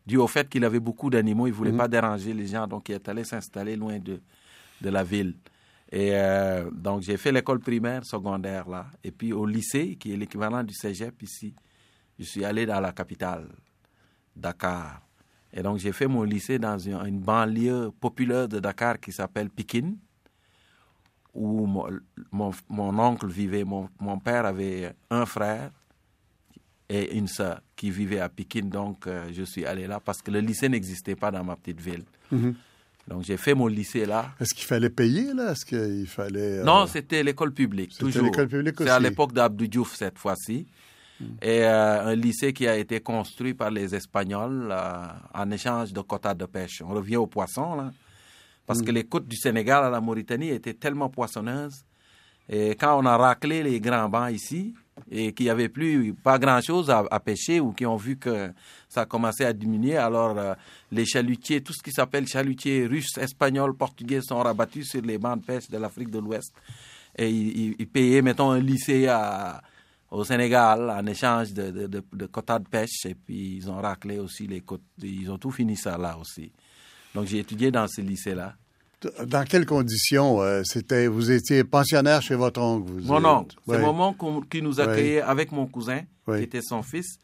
[0.06, 1.78] dû au fait qu'il avait beaucoup d'animaux, il voulait Mhm.
[1.78, 4.20] pas déranger les gens, donc il est allé s'installer loin de,
[4.80, 5.34] de la ville.
[5.90, 10.16] Et euh, donc j'ai fait l'école primaire, secondaire là, et puis au lycée, qui est
[10.16, 11.54] l'équivalent du cégep ici,
[12.18, 13.48] je suis allé dans la capitale,
[14.36, 15.00] Dakar.
[15.56, 19.48] Et donc j'ai fait mon lycée dans une, une banlieue populaire de Dakar qui s'appelle
[19.50, 19.96] Pikine
[21.32, 21.86] où mon,
[22.30, 25.70] mon, mon oncle vivait, mon, mon père avait un frère
[26.88, 28.68] et une sœur qui vivaient à Pikine.
[28.68, 31.80] Donc, euh, je suis allé là parce que le lycée n'existait pas dans ma petite
[31.80, 32.04] ville.
[32.30, 32.54] Mhm.
[33.08, 34.32] Donc, j'ai fait mon lycée là.
[34.40, 35.52] Est-ce qu'il fallait payer, là?
[35.52, 36.58] Est-ce qu'il fallait...
[36.60, 38.24] euh, Non, c'était l'école publique, C'était toujours.
[38.26, 39.02] l'école publique C'est à aussi.
[39.08, 40.66] l'époque d'Abdou Diouf cette fois-ci.
[41.42, 46.00] Et euh, un lycée qui a été construit par les Espagnols euh, en échange de
[46.00, 46.82] quotas de pêche.
[46.84, 47.90] On revient aux poissons, là.
[48.66, 51.84] Parce que les côtes du Sénégal à la Mauritanie étaient tellement poissonneuses.
[52.48, 54.74] Et quand on a raclé les grands bancs ici,
[55.10, 58.52] et qu'il n'y avait plus pas grand-chose à, à pêcher, ou qui ont vu que
[58.88, 60.54] ça commençait à diminuer, alors euh,
[60.92, 65.40] les chalutiers, tout ce qui s'appelle chalutiers russes, espagnols, portugais, sont rabattus sur les bancs
[65.40, 66.52] de pêche de l'Afrique de l'Ouest.
[67.16, 69.60] Et ils payaient, mettons, un lycée à-
[70.14, 73.80] au Sénégal en échange de, de, de- de quotas de pêche, et puis ils ont
[73.80, 74.82] raclé aussi les côtes.
[75.02, 76.52] Ils ont tout fini ça là aussi.
[77.14, 78.54] Donc j'ai étudié dans ce lycée-là.
[79.26, 80.40] Dans quelles conditions?
[80.40, 82.90] euh, c'était, vous étiez pensionnaire chez votre oncle?
[82.92, 86.38] Vous Mon oncle, c'est mon oncle qui nous accueillait avec mon cousin, Oui.
[86.38, 87.18] qui était son fils.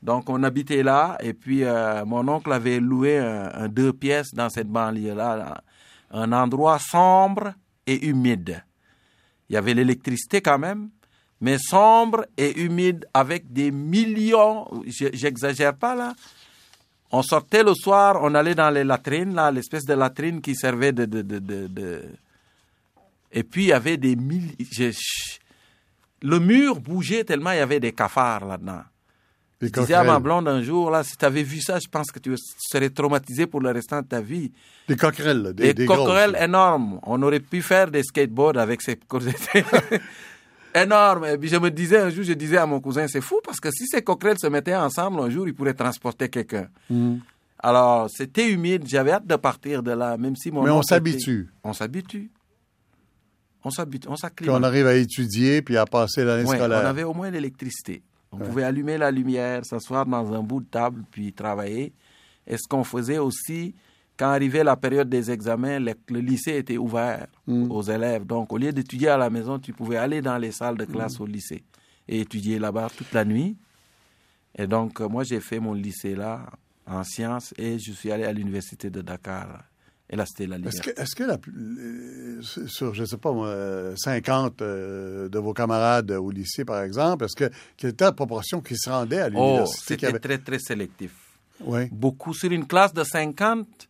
[0.00, 4.32] Donc on habitait là, et puis euh, mon oncle avait loué un, un deux pièces
[4.32, 5.62] dans cette banlieue-là,
[6.12, 7.52] un endroit sombre
[7.86, 8.62] et humide.
[9.50, 10.90] Il y avait l'électricité quand même,
[11.40, 16.14] mais sombre et humide avec des millions, je- j'exagère pas là,
[17.10, 20.92] on sortait le soir, on allait dans les latrines, là, l'espèce de latrine qui servait
[20.92, 22.02] de, de, de, de-
[23.32, 24.56] Et puis, il y avait des milliers...
[26.22, 28.82] Le mur bougeait tellement il y avait des cafards là-dedans.
[29.60, 32.10] Je disais à ma blonde un jour, là, si tu avais vu ça, je pense
[32.12, 34.52] que tu serais traumatisé pour le restant de ta vie.
[34.88, 36.42] Des coquerelles, des, Des, des coquerelles grosses.
[36.44, 37.00] énormes.
[37.04, 38.96] On aurait pu faire des skateboards avec ces
[40.74, 41.24] énormes.
[41.26, 43.60] Et puis je me disais un jour, je disais à mon cousin, c'est fou parce
[43.60, 46.68] que si ces coquerelles se mettaient ensemble, un jour, ils pourraient transporter quelqu'un.
[46.90, 47.20] Mhm.
[47.60, 48.84] Alors, c'était humide.
[48.86, 51.48] J'avais hâte de partir de là, même si mon Mais on s'habitue.
[51.64, 52.30] On s'habitue.
[53.64, 54.06] On s'habitue.
[54.08, 54.60] On Puis s'acclimate.
[54.60, 56.86] on arrive à étudier, puis à passer l'année Ouais, on scolaire.
[56.86, 58.02] avait au moins l'électricité.
[58.30, 61.92] On pouvait allumer la lumière, s'asseoir dans un bout de table, puis travailler.
[62.46, 63.74] Et ce qu'on faisait aussi,
[64.18, 67.70] quand arrivait la période des examens, le, le lycée était ouvert Mm.
[67.70, 68.24] aux élèves.
[68.26, 71.18] Donc, au lieu d'étudier à la maison, tu pouvais aller dans les salles de classe
[71.20, 71.64] au lycée
[72.08, 73.56] et étudier là-bas toute la nuit.
[74.56, 76.46] Et donc, euh, moi, j'ai fait mon lycée là,
[76.86, 79.64] en sciences, et je suis allé à l'université de Dakar.
[80.10, 80.92] Et là, c'était la Est-ce liberté.
[80.94, 85.38] que, est-ce que la, plus- euh, sur, je sais pas moi, euh, 50 euh, de
[85.38, 89.20] vos camarades au lycée, par exemple, est-ce que, quelle était la proportion qui se rendait
[89.20, 89.94] à Oh, l'université?
[89.94, 91.12] c'était avait- très, très sélectif.
[91.60, 91.88] Oui.
[91.92, 92.32] Beaucoup.
[92.32, 93.87] Sur une classe de 50,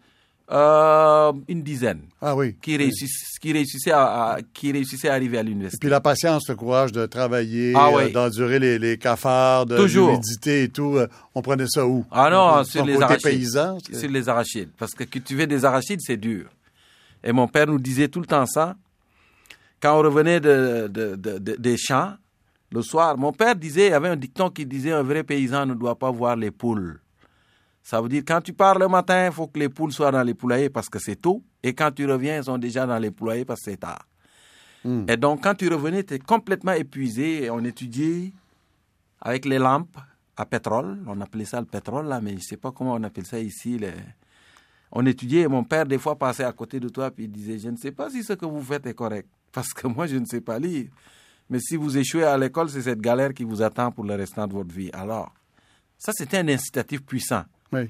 [0.50, 2.00] euh, une dizaine.
[2.20, 2.56] Ah oui.
[2.60, 5.78] qui réussissent, qui réussissaient à, à- qui réussissaient à arriver à Et l'université.
[5.80, 8.12] puis la patience, le courage de travailler, Ah euh, oui.
[8.12, 12.04] d'endurer les, les cafards, de l'humidité et tout, euh, on prenait ça où?
[12.10, 13.46] Ah non, sur les arachides.
[13.94, 14.70] Sur les arachides.
[14.78, 16.46] Parce que cultiver des arachides, c'est dur.
[17.22, 18.74] Et mon père nous disait tout le temps ça.
[19.80, 22.14] Quand on revenait de, de- de- de- des champs,
[22.72, 25.66] le soir, mon père disait, il y avait un dicton qui disait un vrai paysan
[25.66, 27.00] ne doit pas voir les poules.
[27.90, 30.22] Ça veut dire quand tu pars le matin, il faut que les poules soient dans
[30.22, 31.42] les poulaillers parce que c'est tôt.
[31.62, 34.06] Et quand tu reviens, elles sont déjà dans les poulaillers parce que c'est tard.
[34.84, 35.06] Hmm.
[35.08, 37.44] Et donc, quand tu revenais, tu es complètement épuisé.
[37.44, 38.34] Et on étudiait
[39.22, 39.96] avec les lampes
[40.36, 40.98] à pétrole.
[41.06, 43.38] On appelait ça le pétrole, là, mais je ne sais pas comment on appelle ça
[43.40, 43.78] ici.
[43.78, 43.94] les-
[44.92, 47.58] On étudiait et mon père, des fois, passait à côté de toi puis il disait
[47.58, 49.28] Je ne sais pas si ce que vous faites est correct.
[49.50, 50.88] Parce que moi, je ne sais pas lire.
[51.48, 54.46] Mais si vous échouez à l'école, c'est cette galère qui vous attend pour le restant
[54.46, 54.90] de votre vie.
[54.92, 55.32] Alors,
[55.96, 57.44] ça, c'était un incitatif puissant.
[57.72, 57.88] Oui.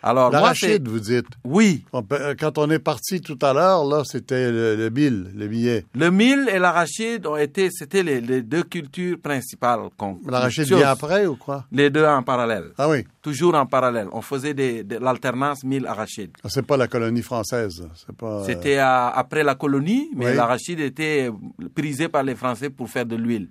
[0.00, 1.26] Alors, moi, L'arachide, vous dites.
[1.42, 4.90] Oui, On peut- euh, Quand on est parti tout à l'heure, là, c'était le, le
[4.90, 5.84] mille, le billet.
[5.92, 9.80] le mil et l'arachide ont été, c'était les, les deux cultures principales.
[9.96, 11.64] qu'on- L'arachide vient après ou quoi?
[11.72, 12.66] Les deux en parallèle.
[12.78, 13.04] Ah oui.
[13.22, 14.06] Toujours en parallèle.
[14.12, 16.30] On faisait des, de l'alternance mil arachide.
[16.44, 17.84] Ah, C'est pas la colonie française.
[17.96, 18.42] C'est pas.
[18.42, 20.36] euh, C'était à- après la colonie, mais Oui.
[20.36, 21.28] l'arachide était
[21.74, 23.48] prisé par les Français pour faire de l'huile.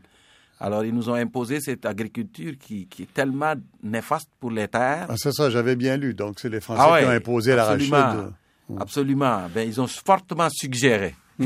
[0.60, 5.06] Alors, ils nous ont imposé cette agriculture qui, qui est tellement néfaste pour les terres.
[5.10, 6.14] Ah, c'est ça, j'avais bien lu.
[6.16, 7.94] Donc, c'est les Français Ah ouais, qui ont imposé l'arachide.
[7.94, 8.32] absolument.
[8.80, 9.42] Absolument.
[9.54, 11.16] Ben, ils ont fortement suggéré.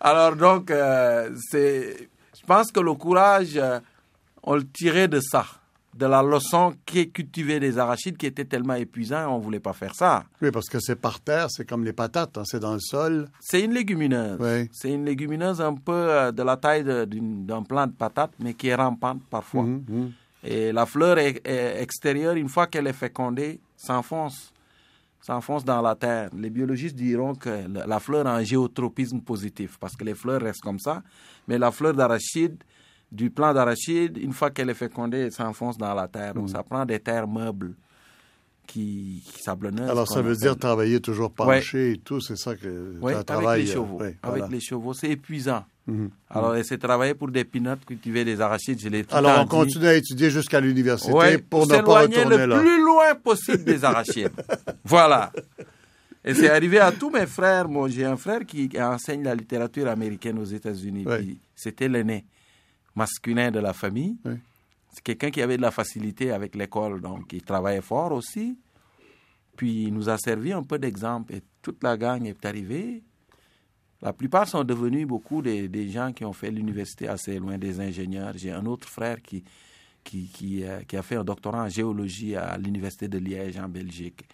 [0.00, 3.80] Alors donc, euh, c'est, je pense que le courage, euh,
[4.42, 5.44] on le tirait de ça,
[5.96, 9.94] de la leçon qu'est cultiver des arachides qui était tellement épuisant, on voulait pas faire
[9.94, 10.24] ça.
[10.42, 13.28] Oui, parce que c'est par terre, c'est comme les patates, hein, c'est dans le sol.
[13.40, 14.38] C'est une légumineuse.
[14.40, 14.68] Oui.
[14.72, 18.68] C'est une légumineuse un peu euh, de la taille d'un plant de patate, mais qui
[18.68, 19.62] est rampante parfois.
[19.62, 20.12] Mhm, mhm.
[20.42, 24.52] Et la fleur est- est extérieure, une fois qu'elle est fécondée, s'enfonce,
[25.22, 26.28] s'enfonce dans la terre.
[26.36, 30.42] Les biologistes diront que la la fleur a un géotropisme positif, parce que les fleurs
[30.42, 31.02] restent comme ça,
[31.48, 32.56] mais la fleur d'arachide,
[33.12, 36.34] du plant d'arachide, une fois qu'elle est fécondée, elle s'enfonce dans la terre.
[36.34, 37.74] Donc ça prend des terres meubles
[38.66, 39.90] qui, qui sablonneuses.
[39.90, 43.26] Alors, ça veut dire travailler toujours penché et tout, c'est ça que Oui, tu avec
[43.26, 43.64] travailles.
[43.64, 44.00] les euh, chevaux.
[44.22, 45.64] avec les chevaux, c'est épuisant.
[45.86, 46.10] Mhm.
[46.30, 49.86] Alors, c'est travailler pour des pinottes, cultiver des arachides, je l'ai Alors, le on continue
[49.86, 52.58] à étudier jusqu'à l'université Ouais, pour ne pas retourner le là.
[52.58, 54.32] plus loin possible des arachides.
[54.84, 55.30] voilà.
[56.24, 57.68] Et c'est arrivé à tous mes frères.
[57.68, 61.04] Moi, j'ai un frère qui enseigne la littérature américaine aux États-Unis.
[61.06, 61.36] Ouais.
[61.54, 62.24] C'était l'aîné
[62.94, 64.16] masculin de la famille.
[64.92, 68.56] C'est quelqu'un qui avait de la facilité avec l'école, donc il travaillait fort aussi.
[69.56, 71.34] Puis il nous a servi un peu d'exemple.
[71.34, 73.02] Et toute la gang est arrivée.
[74.02, 77.80] La plupart sont devenus beaucoup des, des gens qui ont fait l'université assez loin, des
[77.80, 78.34] ingénieurs.
[78.36, 79.42] J'ai un autre frère qui,
[80.02, 83.68] qui, qui, euh, qui a fait un doctorat en géologie à l'université de Liège en
[83.68, 84.24] Belgique.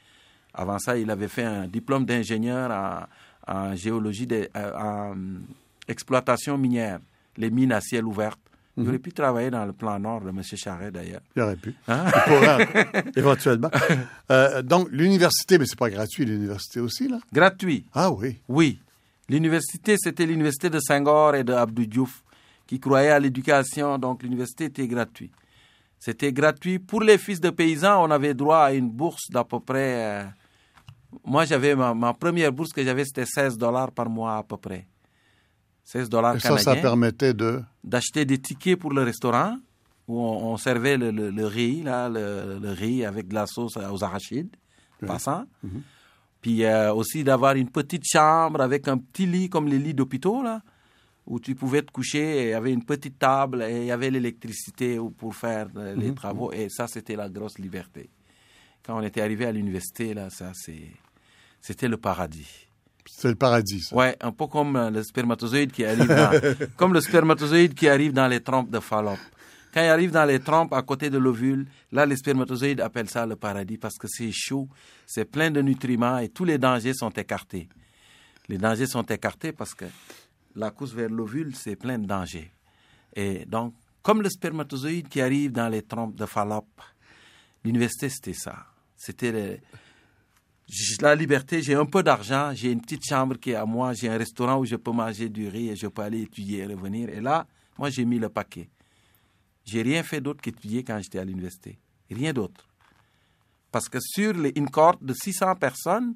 [0.53, 3.07] Avant ça, il avait fait un diplôme d'ingénieur en,
[3.47, 5.15] en géologie, de, euh, en
[5.87, 6.99] exploitation minière,
[7.37, 8.37] les mines à ciel ouvert.
[8.77, 10.43] Il aurait pu travailler dans le plan nord de M.
[10.43, 11.21] Charret d'ailleurs.
[11.37, 11.75] Il aurait pu.
[11.89, 12.05] Hein?
[12.07, 13.71] Il pourrait, éventuellement.
[14.31, 17.19] Euh, donc, l'université, mais c'est pas gratuit, l'université aussi, là?
[17.33, 17.85] Gratuit.
[17.93, 18.39] Ah oui.
[18.49, 18.79] Oui.
[19.29, 22.23] L'université, c'était l'université de Senghor et de Abdou Diouf
[22.67, 25.33] qui croyaient à l'éducation, donc l'université était gratuite.
[25.99, 26.79] C'était gratuit.
[26.79, 30.23] Pour les fils de paysans, on avait droit à une bourse d'à peu près.
[30.23, 30.25] euh,
[31.25, 34.57] moi, j'avais ma, ma première bourse que j'avais, c'était 16 dollars par mois à peu
[34.57, 34.87] près.
[35.93, 36.75] 16 dollars Et ça, canadiens.
[36.75, 37.63] ça permettait de.
[37.83, 39.57] D'acheter des tickets pour le restaurant
[40.07, 43.47] où on, on servait le, le- le riz, là, le, le riz avec de la
[43.47, 44.55] sauce aux arachides,
[45.07, 45.45] passant.
[46.41, 50.43] Puis euh, aussi d'avoir une petite chambre avec un petit lit comme les lits d'hôpitaux,
[50.43, 50.63] là,
[51.27, 53.93] où tu pouvais te coucher, et il y avait une petite table et il y
[53.93, 56.51] avait l'électricité pour faire euh, les travaux.
[56.53, 58.09] Et ça, c'était la grosse liberté.
[58.85, 60.53] Quand on était arrivé à l'université, là, ça,
[61.61, 62.67] c'était le paradis.
[63.17, 63.95] C'est le paradis, ça.
[63.97, 66.31] Ouais, un peu comme euh, le spermatozoïde qui arrive dans,
[66.77, 69.19] comme le spermatozoïde qui arrive dans les trompes de Fallope.
[69.73, 73.27] Quand il arrive dans les trompes à côté de l'ovule, là, les spermatozoïdes appellent ça
[73.27, 74.69] le paradis parce que c'est chaud,
[75.07, 77.69] c'est plein de nutriments et tous les dangers sont écartés.
[78.49, 79.85] Les dangers sont écartés parce que
[80.57, 82.51] la course vers l'ovule, c'est plein de dangers.
[83.15, 86.81] Et donc, comme le spermatozoïde qui arrive dans les trompes de Fallope,
[87.65, 88.57] l'université, c'était ça.
[88.97, 89.61] C'était
[91.01, 94.09] la liberté, j'ai un peu d'argent, j'ai une petite chambre qui est à moi, j'ai
[94.09, 97.09] un restaurant où je peux manger du riz et je peux aller étudier et revenir.
[97.09, 97.47] Et là,
[97.79, 98.69] moi, j'ai mis le paquet.
[99.65, 101.79] J'ai rien fait d'autre qu'étudier quand j'étais à l'université.
[102.11, 102.67] Rien d'autre.
[103.73, 106.15] Parce que sur les, une cohorte de 600 personnes,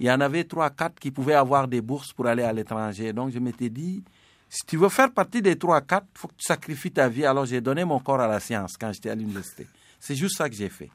[0.00, 3.12] il y en avait 3 4 qui pouvaient avoir des bourses pour aller à l'étranger.
[3.12, 4.02] Donc, je m'étais dit,
[4.48, 7.24] si tu veux faire partie des 3 4, il faut que tu sacrifies ta vie.
[7.24, 9.66] Alors, j'ai donné mon corps à la science quand j'étais à l'université.
[10.00, 10.90] C'est juste ça que j'ai fait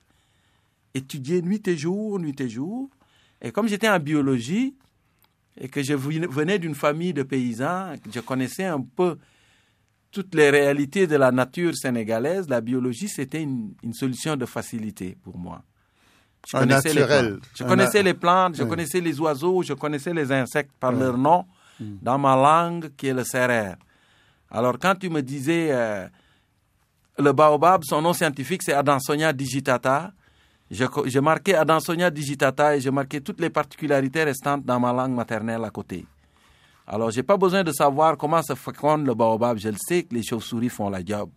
[0.94, 2.90] étudier nuit et jour, nuit et jour.
[3.42, 4.76] Et comme j'étais en biologie
[5.60, 9.18] et que je venais d'une famille de paysans, je connaissais un peu
[10.12, 15.16] toutes les réalités de la nature sénégalaise, la biologie, c'était une, une solution de facilité
[15.24, 15.62] pour moi.
[16.50, 17.28] Je Un connaissais les naturel.
[17.38, 17.50] plantes.
[17.56, 18.70] Je Un connaissais na- les plantes, je Oui.
[18.70, 21.00] connaissais les oiseaux, je connaissais les insectes par Oui.
[21.00, 21.46] leur nom
[21.80, 23.78] dans ma langue qui est le serrère.
[24.50, 26.08] Alors quand tu me disais euh,
[27.20, 30.12] le baobab, son nom scientifique c'est Adansonia digitata,
[30.72, 35.64] je marquais Adansonia digitata et je marquais toutes les particularités restantes dans ma langue maternelle
[35.64, 36.06] à côté.
[36.88, 39.58] Alors, j'ai pas besoin de savoir comment se féconde le baobab.
[39.58, 41.30] Je le sais que les chauves-souris font la job.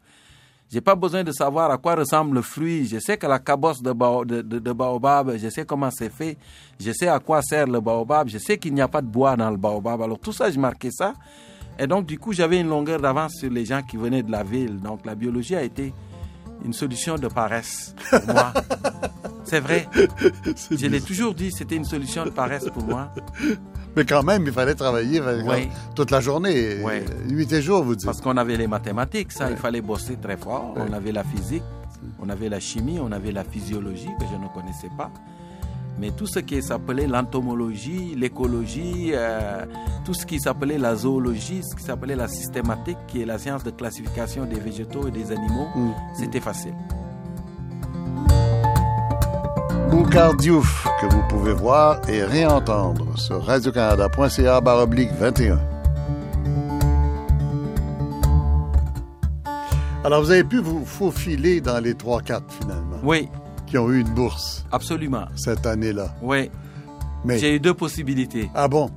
[0.72, 2.86] J'ai pas besoin de savoir à quoi ressemble le fruit.
[2.86, 3.92] Je sais que la cabosse de,
[4.42, 6.38] de- baobab, je sais comment c'est fait.
[6.80, 8.28] Je sais à quoi sert le baobab.
[8.28, 10.00] Je sais qu'il n'y a pas de bois dans le baobab.
[10.00, 11.12] Alors, tout ça, je marquais ça.
[11.78, 14.42] Et donc, du coup, j'avais une longueur d'avance sur les gens qui venaient de la
[14.42, 14.80] ville.
[14.80, 15.92] Donc, la biologie a été
[16.64, 18.52] une solution de paresse pour moi.
[19.44, 19.88] C'est vrai.
[20.70, 23.12] Je l'ai toujours dit, c'était une solution de paresse pour moi.
[23.96, 25.20] Mais quand même, il fallait travailler
[25.94, 26.78] toute la journée,
[27.28, 28.06] nuit et jour, vous dites.
[28.06, 30.74] Parce qu'on avait les mathématiques, ça, il fallait bosser très fort.
[30.76, 31.64] On avait la physique,
[32.18, 35.10] on avait la chimie, on avait la physiologie que je ne connaissais pas.
[35.98, 39.64] Mais tout ce qui s'appelait l'entomologie, l'écologie, euh,
[40.04, 43.62] tout ce qui s'appelait la zoologie, ce qui s'appelait la systématique, qui est la science
[43.62, 45.90] de classification des végétaux et des animaux, mm.
[46.14, 46.74] c'était facile.
[49.90, 55.60] Boucard Diouf, que vous pouvez voir et réentendre sur radiocanada.ca baroblique 21.
[60.04, 62.96] Alors, vous avez pu vous faufiler dans les 3-4 finalement.
[63.04, 63.28] Oui.
[63.72, 64.66] Qui ont eu une bourse.
[64.70, 65.24] Absolument.
[65.34, 66.14] Cette année-là.
[66.20, 66.50] Oui.
[67.24, 67.38] Mais...
[67.38, 68.50] J'ai eu deux possibilités.
[68.54, 68.90] Ah bon?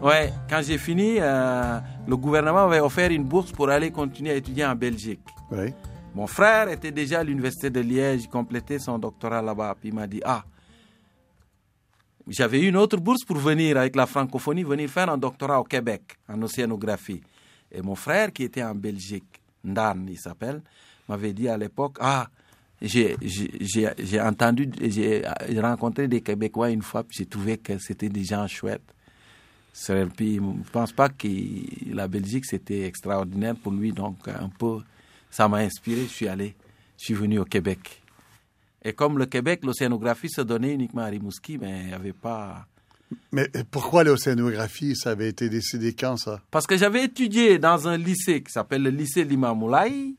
[0.00, 0.30] Oui.
[0.48, 4.64] Quand j'ai fini, euh, le gouvernement m'avait offert une bourse pour aller continuer à étudier
[4.66, 5.18] en Belgique.
[5.50, 5.74] Oui.
[6.14, 9.74] Mon frère était déjà à l'université de Liège, il complétait son doctorat là-bas.
[9.80, 10.44] Puis il m'a dit Ah,
[12.28, 16.02] j'avais une autre bourse pour venir avec la francophonie, venir faire un doctorat au Québec
[16.28, 17.20] en océanographie.
[17.72, 20.62] Et mon frère qui était en Belgique, Ndan, il s'appelle,
[21.08, 22.28] m'avait dit à l'époque Ah,
[22.82, 25.22] j'ai entendu, j'ai
[25.60, 28.94] rencontré des Québécois une fois, puis j'ai trouvé que c'était des gens chouettes.
[30.16, 31.28] Puis je ne pense pas que
[31.92, 34.78] la Belgique c'était extraordinaire pour lui, donc un peu
[35.30, 36.54] ça m'a inspiré, je suis allé,
[36.98, 38.00] je suis venu au Québec.
[38.84, 42.66] Et comme le Québec, l'océanographie se donnait uniquement à Rimouski, mais il n'y avait pas...
[43.32, 46.40] Mais pourquoi l'océanographie, ça avait été décidé quand ça?
[46.50, 50.14] Parce que j'avais étudié dans un lycée qui s'appelle le lycée Limamoulaye,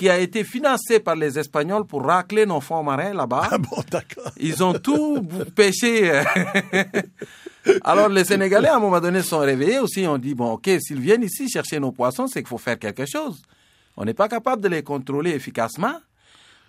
[0.00, 3.48] qui a été financé par les Espagnols pour racler nos fonds marins là-bas.
[3.50, 4.32] Ah bon, d'accord.
[4.38, 5.22] Ils ont tout
[5.54, 6.10] pêché.
[7.84, 10.06] Alors les Sénégalais, à un moment donné, sont réveillés aussi.
[10.06, 13.04] On dit, bon, ok, s'ils viennent ici chercher nos poissons, c'est qu'il faut faire quelque
[13.04, 13.42] chose.
[13.94, 15.96] On n'est pas capable de les contrôler efficacement.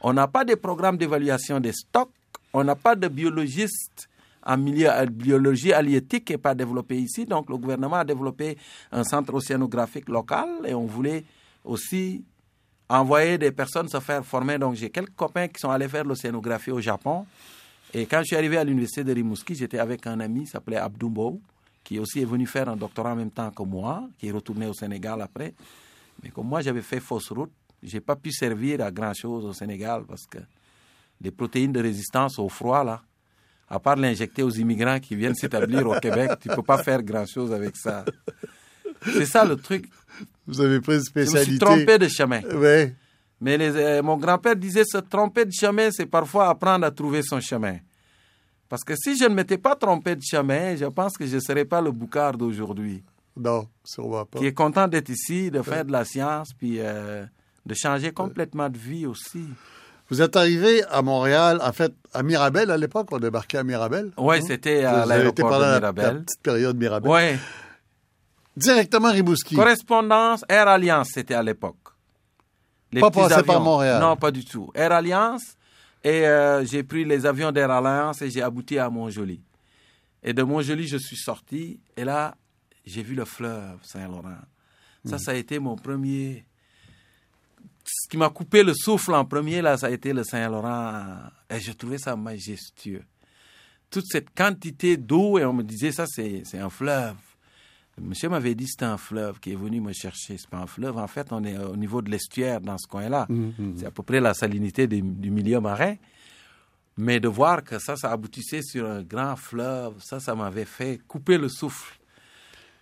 [0.01, 2.11] On n'a pas de programme d'évaluation des stocks.
[2.51, 4.09] On n'a pas de biologiste
[4.45, 7.25] en milieu euh, biologie halieutique qui n'est pas développé ici.
[7.25, 8.57] Donc le gouvernement a développé
[8.91, 11.23] un centre océanographique local et on voulait
[11.63, 12.25] aussi
[12.91, 14.57] envoyer des personnes se faire former.
[14.57, 17.25] Donc j'ai quelques copains qui sont allés faire l'océanographie au Japon.
[17.93, 20.77] Et quand je suis arrivé à l'université de Rimouski, j'étais avec un ami qui s'appelait
[20.77, 21.41] Abdoumbo,
[21.83, 24.67] qui aussi est venu faire un doctorat en même temps que moi, qui est retourné
[24.67, 25.53] au Sénégal après.
[26.23, 27.51] Mais comme moi, j'avais fait fausse route,
[27.83, 30.37] je n'ai pas pu servir à grand-chose au Sénégal parce que
[31.19, 33.01] les protéines de résistance au froid, là,
[33.69, 37.01] à part l'injecter aux immigrants qui viennent s'établir au Québec, tu ne peux pas faire
[37.01, 38.03] grand-chose avec ça.
[39.03, 39.89] C'est ça le truc.
[40.47, 41.45] Vous avez pris une spécialité.
[41.45, 42.41] Je me suis trompé de chemin.
[42.53, 42.93] Oui.
[43.39, 47.39] Mais euh, mon grand-père disait se tromper de chemin, c'est parfois apprendre à trouver son
[47.39, 47.77] chemin.
[48.69, 51.39] Parce que si je ne m'étais pas trompé de chemin, je pense que je ne
[51.41, 53.03] serais pas le boucard d'aujourd'hui.
[53.35, 54.39] Non, sûrement pas.
[54.39, 57.25] Qui est content d'être ici, de faire de la science, puis euh,
[57.65, 59.45] de changer complètement de vie aussi.
[60.09, 64.11] Vous êtes arrivé à Montréal, en fait, à Mirabel à l'époque, on débarquait à Mirabel.
[64.17, 64.41] Oui, hein?
[64.45, 66.05] c'était à l'aéroport de Mirabel.
[66.05, 67.11] La, petite période Mirabel.
[67.11, 67.39] Oui.
[68.55, 69.55] Directement Rimouski.
[69.55, 71.77] Correspondance, Air Alliance, c'était à l'époque.
[72.99, 74.01] pas passé par Montréal.
[74.01, 74.71] Non, pas du tout.
[74.75, 75.55] Air Alliance,
[76.03, 79.41] et euh, j'ai pris les avions d'Air Alliance et j'ai abouti à Montjoli.
[80.23, 82.35] Et de Montjoli, je suis sorti, et là,
[82.85, 84.37] j'ai vu le fleuve Saint-Laurent.
[85.05, 85.19] Ça, hmm.
[85.19, 86.45] ça a été mon premier.
[87.83, 91.17] Ce qui m'a coupé le souffle en premier, là, ça a été le Saint-Laurent.
[91.49, 93.03] Et je trouvais ça majestueux.
[93.89, 97.15] Toute cette quantité d'eau, et on me disait, ça, c'est un fleuve.
[98.01, 100.37] Monsieur m'avait dit c'était un fleuve qui est venu me chercher.
[100.37, 100.97] C'est pas un fleuve.
[100.97, 103.25] En fait, on est au niveau de l'estuaire dans ce coin-là.
[103.29, 105.95] Hmm, hmm, c'est à peu près la salinité du, du milieu marin.
[106.97, 110.99] Mais de voir que ça, ça aboutissait sur un grand fleuve, ça, ça m'avait fait
[111.07, 111.97] couper le souffle.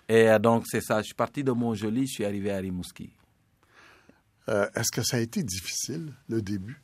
[0.07, 0.99] Et euh, donc, c'est ça.
[1.01, 3.11] Je suis parti de Montjoli, je suis arrivé à Rimouski.
[4.49, 6.81] Euh, est-ce que ça a été difficile, le début?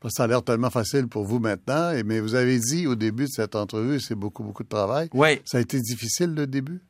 [0.00, 2.94] Parce que ça a l'air tellement facile pour vous maintenant, mais vous avez dit au
[2.96, 5.08] début de cette entrevue, c'est beaucoup, beaucoup de travail.
[5.12, 5.40] Oui.
[5.44, 6.80] Ça a été difficile, le début?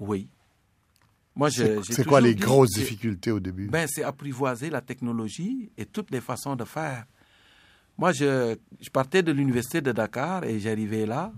[0.00, 0.28] Oui.
[1.36, 3.68] Moi, C'est quoi les grosses difficultés au début?
[3.68, 7.04] Ben, c'est apprivoiser la technologie et toutes les façons de faire.
[7.96, 11.32] Moi, je, je partais de l'université de Dakar et j'arrivais là.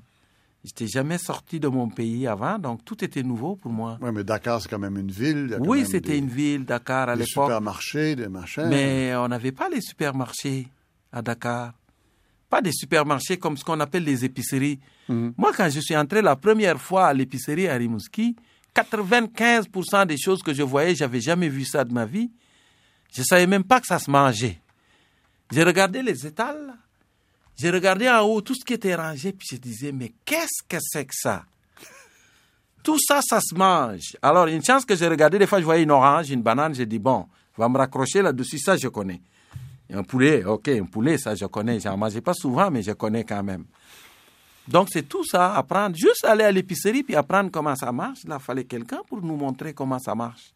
[0.64, 3.98] Je n'étais jamais sorti de mon pays avant, donc tout était nouveau pour moi.
[4.00, 5.58] Oui, mais Dakar, c'est quand même une ville.
[5.60, 7.26] Oui, c'était une ville, Dakar, à l'époque.
[7.26, 8.68] Des supermarchés, des machins.
[8.68, 10.68] Mais on n'avait pas les supermarchés
[11.12, 11.74] à Dakar.
[12.48, 14.78] Pas des supermarchés comme ce qu'on appelle les épiceries.
[15.08, 15.34] Mhm.
[15.36, 18.36] Moi, quand je suis entré la première fois à l'épicerie à Rimouski,
[18.74, 22.30] 95% des choses que je voyais, j'avais jamais vu ça de ma vie.
[23.12, 24.58] Je savais même pas que ça se mangeait.
[25.50, 26.74] J'ai regardé les étals,
[27.56, 30.78] j'ai regardé en haut tout ce qui était rangé, puis je disais, mais qu'est-ce que
[30.80, 31.44] c'est que ça?
[32.82, 34.16] Tout ça, ça se mange.
[34.22, 36.86] Alors, une chance que j'ai regardé, des fois, je voyais une orange, une banane, j'ai
[36.86, 39.20] dit, bon, va me raccrocher là-dessus, ça, je connais.
[39.92, 41.78] Un poulet, ok, un poulet, ça je connais.
[41.78, 43.64] J'en mangeais pas souvent, mais je connais quand même.
[44.68, 48.24] Donc c'est tout ça, apprendre, juste aller à l'épicerie puis apprendre comment ça marche.
[48.24, 50.52] Là, il fallait quelqu'un pour nous montrer comment ça marche.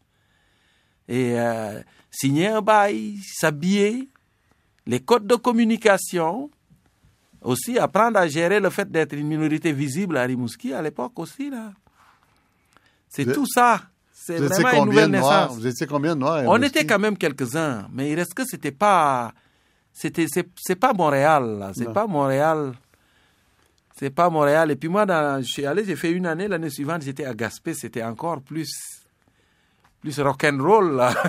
[1.09, 1.81] Et euh,
[2.11, 4.09] signer un bail, s'habiller,
[4.87, 6.51] les codes de communication,
[7.43, 11.51] aussi apprendre à gérer le fait d'être une minorité visible à Rimouski à l'époque aussi.
[11.51, 11.73] là.
[13.09, 13.83] C'est tout ça.
[14.13, 15.55] C'est vraiment une nouvelle naissance.
[15.55, 16.43] Vous étiez combien de noirs?
[16.47, 19.33] On était quand même quelques-uns, mais il reste que c'était pas,
[19.93, 21.71] c'était, c'est, c'est pas Montréal, là.
[21.75, 22.73] C'est pas Montréal.
[23.99, 24.71] C'est pas Montréal.
[24.71, 25.07] Et puis moi,
[25.41, 28.71] je suis allé, j'ai fait une année, l'année suivante, j'étais à Gaspé, c'était encore plus,
[30.03, 31.15] plus rock'n'roll, là.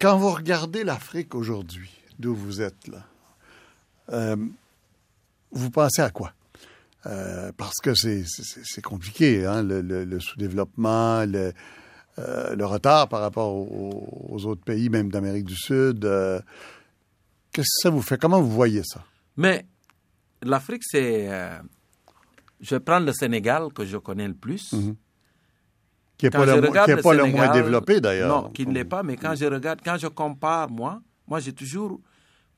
[0.00, 3.04] Quand vous regardez l'Afrique aujourd'hui, d'où vous êtes là,
[4.10, 4.36] euh,
[5.52, 6.32] vous pensez à quoi?
[7.06, 8.24] Euh, parce que c'est-
[8.82, 11.52] compliqué, hein, le, sous-développement, le,
[12.18, 16.04] euh, le retard par rapport aux autres pays, même d'Amérique du Sud.
[17.52, 18.18] Qu'est-ce que ça vous fait?
[18.18, 19.04] Comment vous voyez ça?
[19.36, 19.66] Mais
[20.42, 21.58] l'Afrique, c'est, euh,
[22.60, 24.74] je vais prendre le Sénégal, que je connais le plus.
[26.18, 28.42] Qui n'est pas, le, mo- regarde qui est le pas le moins développé d'ailleurs.
[28.42, 31.52] Non, qui ne l'est pas, mais quand je regarde, quand je compare, moi, moi j'ai
[31.52, 32.00] toujours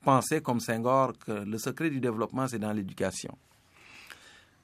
[0.03, 3.37] pensé comme Senghor que le secret du développement, c'est dans l'éducation.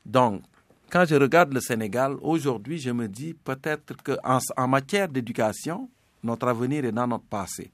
[0.05, 0.43] Donc,
[0.91, 5.89] quand je regarde le Sénégal, aujourd'hui, je me dis peut-être qu'en en matière d'éducation,
[6.23, 7.71] notre avenir est dans notre passé.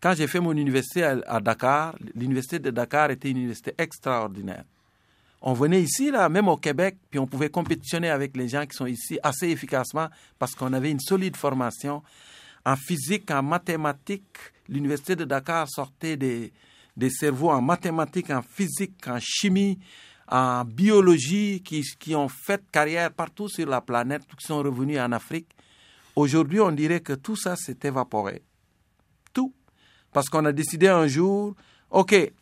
[0.00, 4.64] Quand j'ai fait mon université à, Dakar, l'université de Dakar était une université extraordinaire.
[5.42, 8.76] On venait ici, là, même au Québec, puis on pouvait compétitionner avec les gens qui
[8.76, 12.02] sont ici assez efficacement parce qu'on avait une solide formation
[12.64, 14.38] en physique, en mathématiques.
[14.68, 16.52] L'université de Dakar sortait des,
[16.96, 19.78] des cerveaux en mathématiques, en physique, en chimie,
[20.28, 25.12] en biologie, qui, qui ont fait carrière partout sur la planète, qui sont revenus en
[25.12, 25.48] Afrique.
[26.16, 28.42] Aujourd'hui, on dirait que tout ça s'est évaporé.
[30.12, 31.54] Parce qu'on a décidé un jour,
[31.90, 32.32] OK,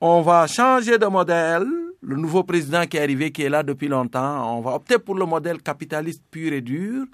[0.00, 1.66] on va changer de modèle.
[2.02, 5.14] Le nouveau président qui est arrivé, qui est là depuis longtemps, on va opter pour
[5.14, 7.06] le modèle capitaliste pur et dur.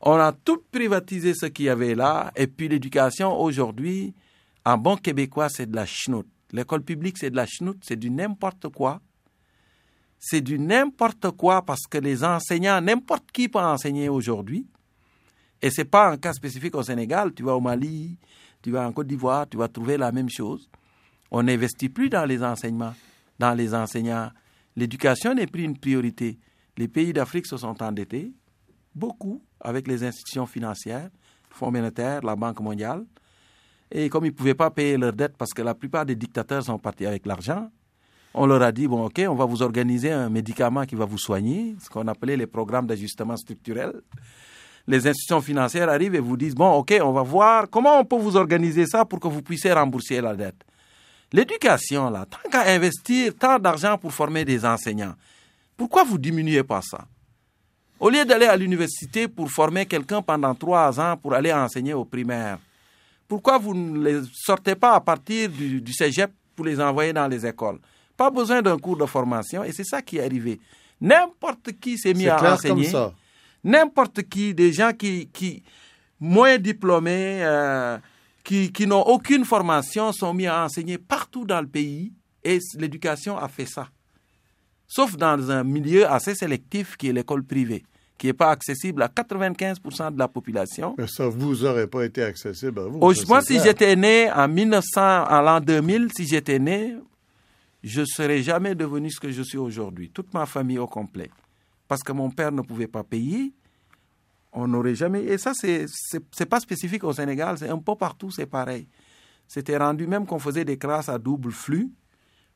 [0.00, 2.32] On a tout privatisé ce qu'il y avait là.
[2.36, 4.14] Et puis l'éducation, aujourd'hui,
[4.64, 6.28] en bon québécois, c'est de la chenoute.
[6.52, 9.00] L'école publique, c'est de la chenoute, c'est du n'importe quoi.
[10.18, 14.66] C'est du n'importe quoi parce que les enseignants, n'importe qui peut enseigner aujourd'hui.
[15.62, 17.32] Et ce n'est pas un cas spécifique au Sénégal.
[17.34, 18.16] Tu vas au Mali,
[18.62, 20.68] tu vas en Côte d'Ivoire, tu vas trouver la même chose.
[21.30, 22.94] On n'investit plus dans les enseignements,
[23.38, 24.30] dans les enseignants.
[24.76, 26.38] L'éducation n'est plus une priorité.
[26.76, 28.32] Les pays d'Afrique se sont endettés,
[28.94, 31.10] beaucoup, avec les institutions financières,
[31.50, 33.04] le Fonds monétaire, la Banque mondiale.
[33.90, 36.62] Et comme ils ne pouvaient pas payer leurs dettes parce que la plupart des dictateurs
[36.62, 37.70] sont partis avec l'argent,
[38.34, 41.18] on leur a dit, bon, OK, on va vous organiser un médicament qui va vous
[41.18, 44.02] soigner, ce qu'on appelait les programmes d'ajustement structurel.
[44.88, 48.16] Les institutions financières arrivent et vous disent, bon, OK, on va voir comment on peut
[48.16, 50.64] vous organiser ça pour que vous puissiez rembourser la dette.
[51.30, 55.14] L'éducation, là, tant qu'à investir tant d'argent pour former des enseignants,
[55.76, 57.04] pourquoi vous diminuez pas ça?
[58.00, 62.06] Au lieu d'aller à l'université pour former quelqu'un pendant trois ans pour aller enseigner au
[62.06, 62.58] primaire,
[63.28, 67.28] pourquoi vous ne les sortez pas à partir du, du cégep pour les envoyer dans
[67.28, 67.78] les écoles?
[68.16, 70.58] Pas besoin d'un cours de formation et c'est ça qui est arrivé.
[70.98, 72.84] N'importe qui s'est mis à comme enseigner.
[72.84, 73.12] ça.
[73.64, 75.62] N'importe qui, des gens qui, qui
[76.20, 77.98] moins diplômés, euh,
[78.44, 82.12] qui, qui n'ont aucune formation, sont mis à enseigner partout dans le pays
[82.44, 83.88] et l'éducation a fait ça.
[84.86, 87.84] Sauf dans un milieu assez sélectif qui est l'école privée,
[88.16, 90.94] qui n'est pas accessible à 95% de la population.
[90.96, 92.98] Mais ça vous n'aurez pas été accessible à vous.
[93.00, 96.96] Au- moi, si j'étais né en 1900, en l'an 2000, si j'étais né,
[97.84, 100.10] je ne serais jamais devenu ce que je suis aujourd'hui.
[100.10, 101.30] Toute ma famille au complet.
[101.88, 103.52] Parce que mon père ne pouvait pas payer.
[104.52, 105.24] On n'aurait jamais.
[105.24, 105.86] Et ça, c'est
[106.32, 108.86] c'est pas spécifique au Sénégal, c'est un peu partout, c'est pareil.
[109.46, 111.90] C'était rendu même qu'on faisait des classes à double flux.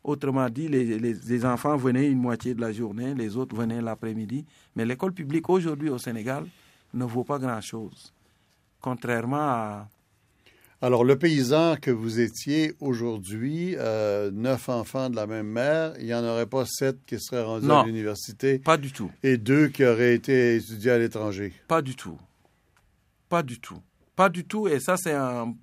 [0.05, 4.45] Autrement dit, les- les enfants venaient une moitié de la journée, les autres venaient l'après-midi.
[4.75, 6.45] Mais l'école publique aujourd'hui au Sénégal
[6.93, 8.13] ne vaut pas grand-chose.
[8.81, 9.89] Contrairement à,
[10.85, 16.07] Alors, le paysan que vous étiez aujourd'hui, euh, neuf enfants de la même mère, il
[16.07, 17.83] n'y en aurait pas sept qui seraient rendus Non.
[17.83, 19.09] à l'université Pas du tout.
[19.23, 21.53] et deux qui auraient été étudiés à l'étranger.
[21.69, 22.19] Pas du tout.
[23.29, 23.81] Pas du tout.
[24.17, 24.67] Pas du tout.
[24.67, 25.55] Et ça, c'est un.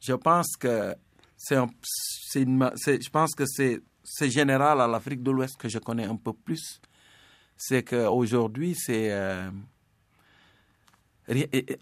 [0.00, 0.92] Je pense que
[1.36, 1.68] c'est un.
[1.82, 6.04] c'est une je pense que c'est c'est général à l'Afrique de l'Ouest que je connais
[6.04, 6.80] un peu plus.
[7.56, 9.12] C'est qu'aujourd'hui, c'est.
[9.12, 9.48] euh,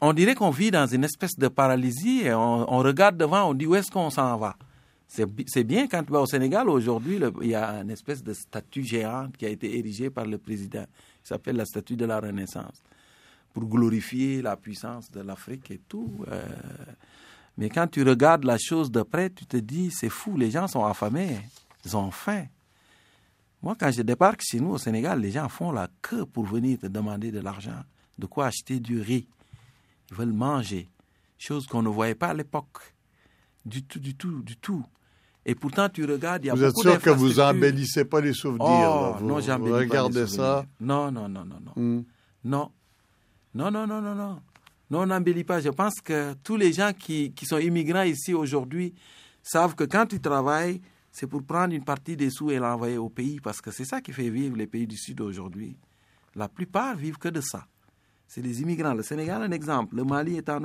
[0.00, 3.66] on dirait qu'on vit dans une espèce de paralysie et on, regarde devant, on dit
[3.66, 4.56] où est-ce qu'on s'en va?
[5.08, 8.24] C'est bi- c'est bien quand tu vas au Sénégal aujourd'hui, il y a une espèce
[8.24, 10.84] de statue géante qui a été érigée par le président.
[11.24, 12.82] Il s'appelle la statue de la Renaissance
[13.54, 16.10] pour glorifier la puissance de l'Afrique et tout.
[16.28, 16.42] Euh.
[17.56, 20.66] mais quand tu regardes la chose de près, tu te dis, c'est fou, les gens
[20.66, 21.38] sont affamés,
[21.84, 22.44] ils ont faim.
[23.62, 26.78] Moi, quand je débarque chez nous au Sénégal, les gens font la queue pour venir
[26.80, 27.80] te demander de l'argent,
[28.18, 29.26] de quoi acheter du riz.
[30.10, 30.88] Ils veulent manger,
[31.38, 32.94] chose qu'on ne voyait pas à l'époque.
[33.64, 34.84] Du tout, du tout, du tout.
[35.44, 38.04] Et pourtant, tu regardes, il y a vous beaucoup Vous êtes sûr que vous embellissez
[38.04, 38.66] pas les souvenirs.
[38.68, 40.66] Oh, Vous, non, vous regardez ça.
[40.80, 41.72] Non, non, non, non, non.
[41.76, 42.02] Hmm.
[42.44, 42.70] Non.
[43.54, 44.40] Non, non, non, non, non.
[44.90, 45.60] Non, on n'embellit pas.
[45.60, 48.94] Je pense que tous les gens qui, qui sont immigrants ici aujourd'hui
[49.42, 50.80] savent que quand tu travailles,
[51.12, 54.00] c'est pour prendre une partie des sous et l'envoyer au pays, parce que c'est ça
[54.00, 55.76] qui fait vivre les pays du Sud aujourd'hui.
[56.34, 57.66] La plupart vivent que de ça.
[58.28, 58.94] C'est les immigrants.
[58.94, 59.96] Le Sénégal est un exemple.
[59.96, 60.62] Le Mali est un,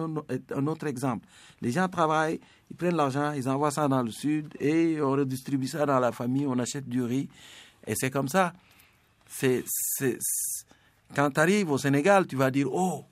[0.67, 1.27] autre exemple.
[1.61, 2.39] Les gens travaillent,
[2.69, 6.11] ils prennent l'argent, ils envoient ça dans le Sud et on redistribue ça dans la
[6.11, 7.29] famille, on achète du riz.
[7.85, 8.53] Et c'est comme ça.
[9.29, 9.63] C'est,
[11.15, 13.05] quand tu arrives au Sénégal, tu vas dire, oh,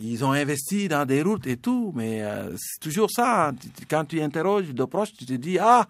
[0.00, 3.48] ils ont investi dans des routes et tout, mais euh, c'est toujours ça.
[3.48, 3.54] Hein.
[3.88, 5.86] Quand tu interroges de proches, tu te dis, ah,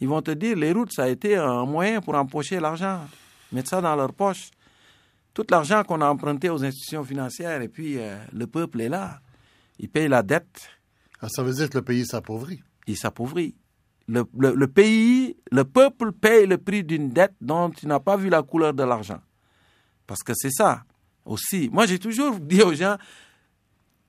[0.00, 3.00] ils vont te dire, les routes, ça a été un moyen pour empocher l'argent,
[3.52, 4.50] mettre ça dans leur poche
[5.36, 9.20] tout l'argent qu'on a emprunté aux institutions financières et puis euh, le peuple est là.
[9.78, 10.70] Il paye la dette.
[11.20, 12.62] Ah, ça veut dire que le pays s'appauvrit.
[12.86, 13.54] Il s'appauvrit.
[14.08, 18.30] Le, le, pays, le peuple paye le prix d'une dette dont il n'a pas vu
[18.30, 19.20] la couleur de l'argent.
[20.06, 20.84] Parce que c'est ça
[21.26, 21.68] aussi.
[21.70, 22.96] Moi, j'ai toujours dit aux gens,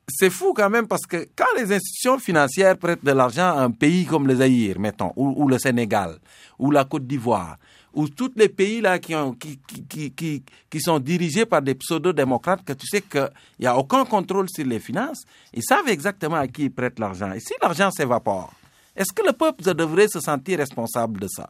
[0.08, 3.72] c'est fou quand même parce que quand les institutions financières prêtent de l'argent à un
[3.72, 6.20] pays comme le Zaïre, mettons, ou le Sénégal,
[6.58, 7.58] ou la Côte d'Ivoire,
[7.98, 12.64] ou tous les pays là qui, qui, qui, qui, qui sont dirigés par des pseudo-démocrates,
[12.64, 13.28] que tu sais qu'il
[13.60, 17.32] n'y a aucun contrôle sur les finances, ils savent exactement à qui ils prêtent l'argent.
[17.32, 18.54] Et si l'argent s'évapore,
[18.96, 21.50] est-ce que le peuple devrait se sentir responsable de ça?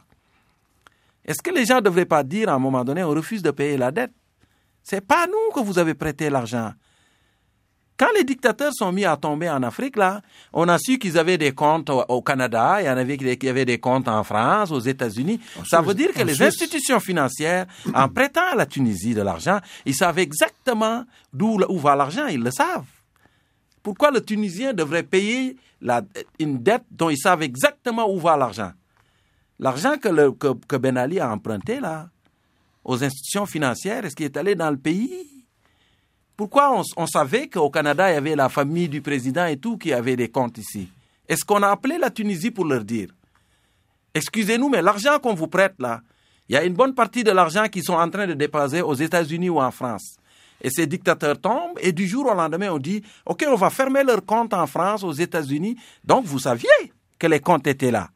[1.22, 3.50] Est-ce que les gens ne devraient pas dire à un moment donné, on refuse de
[3.50, 4.12] payer la dette?
[4.82, 6.72] C'est pas nous que vous avez prêté l'argent.
[7.98, 10.22] Quand les dictateurs sont mis à tomber en Afrique, là,
[10.52, 13.64] on a su qu'ils avaient des comptes au, Canada, il y en avait qui avaient
[13.64, 15.40] des comptes en France, aux États-Unis.
[15.66, 19.96] Ça veut dire que les institutions financières, en prêtant à la Tunisie de l'argent, ils
[19.96, 22.86] savent exactement d'où où va l'argent, ils le savent.
[23.82, 26.02] Pourquoi le Tunisien devrait payer la,
[26.38, 28.70] une dette dont ils savent exactement où va l'argent?
[29.58, 32.10] L'argent que, que, que Ben Ali a emprunté, là,
[32.84, 35.37] aux institutions financières, est-ce qu'il est allé dans le pays?
[36.38, 39.92] Pourquoi on, savait qu'au Canada, il y avait la famille du président et tout qui
[39.92, 40.88] avait des comptes ici?
[41.28, 43.08] Est-ce qu'on a appelé la Tunisie pour leur dire?
[44.14, 46.00] Excusez-nous, mais l'argent qu'on vous prête là,
[46.48, 48.94] il y a une bonne partie de l'argent qui sont en train de déposer aux
[48.94, 50.14] États-Unis ou en France.
[50.62, 54.04] Et ces dictateurs tombent et du jour au lendemain, on dit, OK, on va fermer
[54.04, 55.76] leurs comptes en France, aux États-Unis.
[56.04, 58.10] Donc, vous saviez que les comptes étaient là.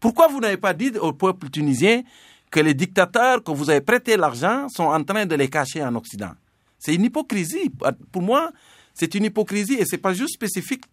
[0.00, 2.02] Pourquoi vous n'avez pas dit au peuple tunisien
[2.50, 5.94] que les dictateurs que vous avez prêté l'argent sont en train de les cacher en
[5.94, 6.32] Occident?
[6.78, 7.70] C'est une hypocrisie.
[8.12, 8.52] Pour moi,
[8.94, 10.84] c'est une hypocrisie et c'est pas juste spécifique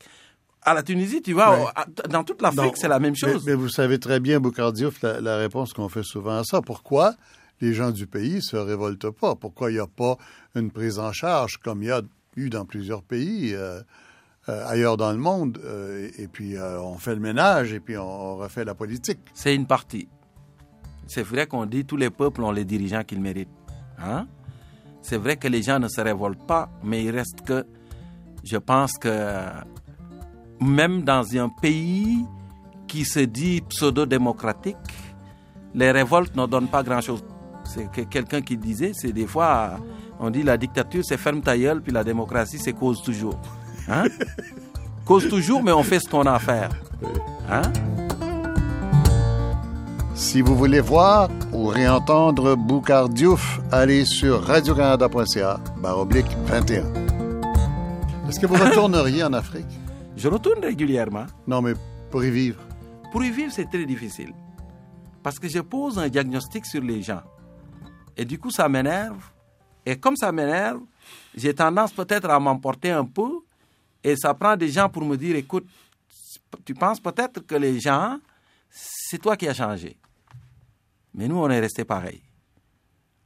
[0.61, 1.71] à la Tunisie, tu vois,
[2.09, 3.45] dans toute l'Afrique, c'est la même chose.
[3.45, 6.59] Mais, vous savez très bien, Boukardiouf, la, la réponse qu'on fait souvent à ça.
[6.61, 7.13] Pourquoi
[7.61, 9.35] les gens du pays se révoltent pas?
[9.35, 10.17] Pourquoi il n'y a pas
[10.55, 12.01] une prise en charge comme il y a
[12.35, 13.79] eu dans plusieurs pays euh,
[14.49, 15.61] euh, ailleurs dans le monde?
[15.63, 19.19] Euh, et puis on fait le ménage et puis on refait la politique.
[19.35, 20.07] C'est une partie.
[21.05, 23.49] C'est vrai qu'on dit tous les peuples ont les dirigeants qu'ils méritent.
[23.99, 24.27] Hein?
[25.07, 27.63] C'est vrai que les gens ne se révoltent pas, mais il reste que,
[28.43, 29.09] je pense que
[30.59, 32.25] même dans un pays
[32.87, 34.77] qui se dit pseudo-démocratique,
[35.75, 37.23] les révoltes ne donnent pas grand-chose.
[37.65, 39.77] C'est quelqu'un qui disait, c'est des fois,
[40.19, 43.39] on dit la dictature c'est ferme ta gueule, puis la démocratie c'est cause toujours.
[43.87, 44.05] Hein?
[45.05, 46.69] cause toujours, mais on fait ce qu'on a à faire.
[47.47, 47.61] Hein?
[50.15, 56.93] Si vous voulez voir ou réentendre Boucard Diouf, allez sur radiocanada.ca baroblique 21.
[58.29, 59.67] Est-ce que vous retourneriez en Afrique?
[60.15, 61.25] Je retourne régulièrement.
[61.45, 61.73] Non, mais
[62.11, 62.61] pour y vivre.
[63.11, 64.31] Pour y vivre, c'est très difficile.
[65.21, 67.23] Parce que je pose un diagnostic sur les gens.
[68.15, 69.21] Et du coup, ça m'énerve.
[69.85, 70.79] Et comme ça m'énerve,
[71.35, 73.41] j'ai tendance peut-être à m'emporter un peu.
[74.01, 75.67] Et ça prend des gens pour me dire, écoute,
[76.63, 78.17] tu penses peut-être que les gens,
[78.69, 79.97] c'est toi qui as changé.
[81.15, 82.21] Mais nous, on est resté pareil.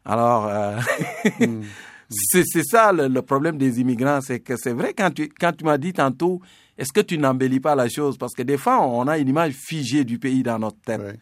[0.06, 0.80] Alors, euh,
[1.40, 1.64] hmm.
[2.10, 5.78] c'est ça le, problème des immigrants, c'est que c'est vrai quand tu, quand tu m'as
[5.78, 6.40] dit tantôt,
[6.78, 8.18] est-ce que tu n'embellis pas la chose?
[8.18, 11.20] Parce que des fois, on a une image figée du pays dans notre tête.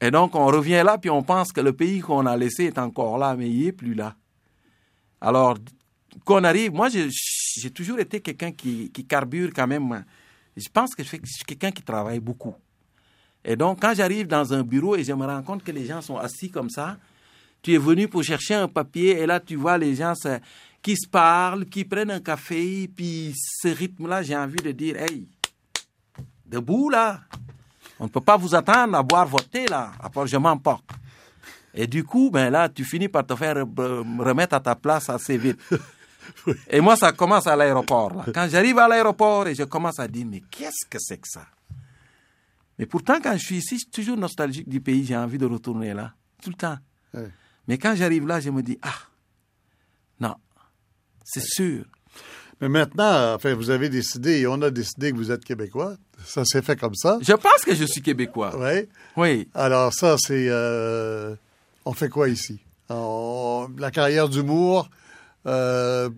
[0.00, 2.78] Et donc, on revient là, puis on pense que le pays qu'on a laissé est
[2.78, 4.14] encore là, mais il n'est plus là.
[5.20, 5.56] Alors,
[6.24, 10.04] qu'on arrive, moi, j'ai toujours été quelqu'un qui, qui carbure quand même.
[10.56, 12.54] Je pense que je suis quelqu'un qui travaille beaucoup.
[13.44, 16.00] Et donc, quand j'arrive dans un bureau et je me rends compte que les gens
[16.00, 16.96] sont assis comme ça,
[17.62, 20.14] tu es venu pour chercher un papier et là, tu vois les gens
[20.82, 25.26] qui se parlent, qui prennent un café, puis ce rythme-là, j'ai envie de dire, hey,
[26.46, 27.20] debout là,
[27.98, 30.84] on ne peut pas vous attendre à boire votre thé là, après je m'emporte.
[31.74, 35.10] Et du coup, ben là, tu finis par te faire euh, remettre à ta place
[35.10, 35.58] assez vite.
[36.70, 38.24] Et moi, ça commence à l'aéroport.
[38.32, 41.46] Quand j'arrive à l'aéroport et je commence à dire, mais qu'est-ce que c'est que ça?
[42.78, 45.46] Mais pourtant, quand je suis ici, je suis toujours nostalgique du pays, j'ai envie de
[45.46, 46.76] retourner là, tout le temps.
[47.14, 47.30] Ouais.
[47.68, 48.94] Mais quand j'arrive là, je me dis, ah,
[50.20, 50.34] non,
[51.24, 51.84] c'est sûr.
[52.60, 55.96] Mais maintenant, enfin, vous avez décidé, et on a décidé que vous êtes québécois.
[56.24, 57.18] Ça s'est fait comme ça.
[57.20, 58.54] Je pense que je suis québécois.
[58.58, 58.88] Oui.
[59.16, 59.48] Oui.
[59.54, 60.48] Alors ça, c'est...
[60.48, 61.34] euh,
[61.84, 62.60] on fait quoi ici?
[62.88, 64.88] On- la carrière d'humour,
[65.46, 66.08] euh,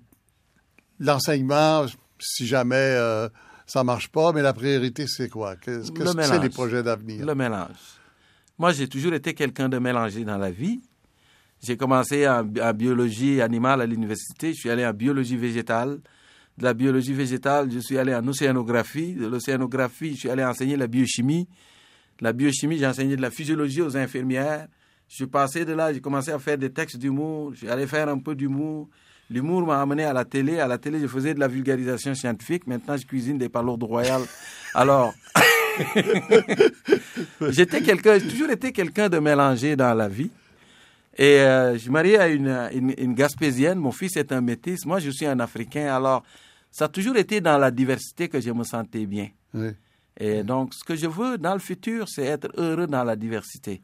[1.00, 1.86] l'enseignement,
[2.20, 3.28] si jamais euh,
[3.66, 5.56] ça marche pas, mais la priorité, c'est quoi?
[5.56, 7.26] Qu'est-ce que c'est les projets d'avenir?
[7.26, 7.98] Le mélange.
[8.58, 10.80] Moi, j'ai toujours été quelqu'un de mélangé dans la vie.
[11.62, 14.54] J'ai commencé en, en biologie animale à l'université.
[14.54, 15.98] Je suis allé en biologie végétale.
[16.56, 19.14] De la biologie végétale, je suis allé en océanographie.
[19.14, 21.48] De l'océanographie, je suis allé enseigner la biochimie.
[22.18, 24.68] De la biochimie, j'ai enseigné de la physiologie aux infirmières.
[25.08, 27.52] Je suis passé de là, j'ai commencé à faire des textes d'humour.
[27.52, 28.88] Je suis allé faire un peu d'humour.
[29.30, 30.60] L'humour m'a amené à la télé.
[30.60, 32.66] À la télé, je faisais de la vulgarisation scientifique.
[32.66, 34.22] Maintenant, je cuisine des palourdes royales.
[34.74, 35.12] Alors,
[37.50, 40.30] j'étais quelqu'un, j'ai toujours été quelqu'un de mélangé dans la vie.
[41.18, 43.78] Et euh, je suis marié à une, une, une Gaspésienne.
[43.78, 44.84] Mon fils est un métis.
[44.86, 45.94] Moi, je suis un Africain.
[45.94, 46.22] Alors,
[46.70, 49.28] ça a toujours été dans la diversité que je me sentais bien.
[49.54, 49.70] Oui.
[50.18, 53.80] Et donc, ce que je veux dans le futur, c'est être heureux dans la diversité.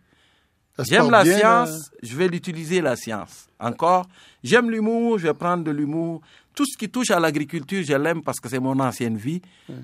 [0.79, 3.47] J'aime la bien, science, je vais l'utiliser la science.
[3.61, 4.09] Encore,
[4.43, 6.23] j'aime l'humour, je vais prendre de l'humour.
[6.55, 9.43] Tout ce qui touche à l'agriculture, je l'aime parce que c'est mon ancienne vie.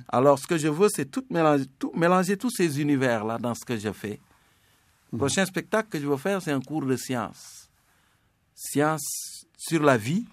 [0.09, 3.65] Alors, ce que je veux, c'est tout mélanger, tout, mélanger tous ces univers-là dans ce
[3.65, 4.19] que je fais.
[5.13, 7.69] Le prochain spectacle que je veux faire, c'est un cours de science.
[8.55, 10.25] Science sur la vie.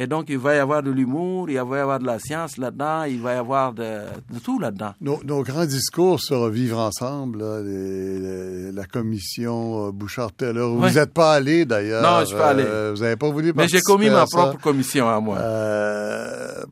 [0.00, 2.56] Et donc, il va y avoir de l'humour, il va y avoir de la science
[2.56, 4.94] là-dedans, il va y avoir de, de tout là-dedans.
[5.00, 10.80] Nos, nos grands discours sur vivre ensemble, là, les- les- la commission euh, Bouchard-Taylor, où
[10.80, 10.90] Ouais.
[10.90, 12.02] vous n'êtes pas allé d'ailleurs.
[12.02, 12.62] Non, je suis pas allé.
[12.64, 14.36] Euh, vous n'avez pas voulu Mais j'ai commis ma ça.
[14.38, 15.36] propre commission à moi.
[15.38, 16.64] Euh,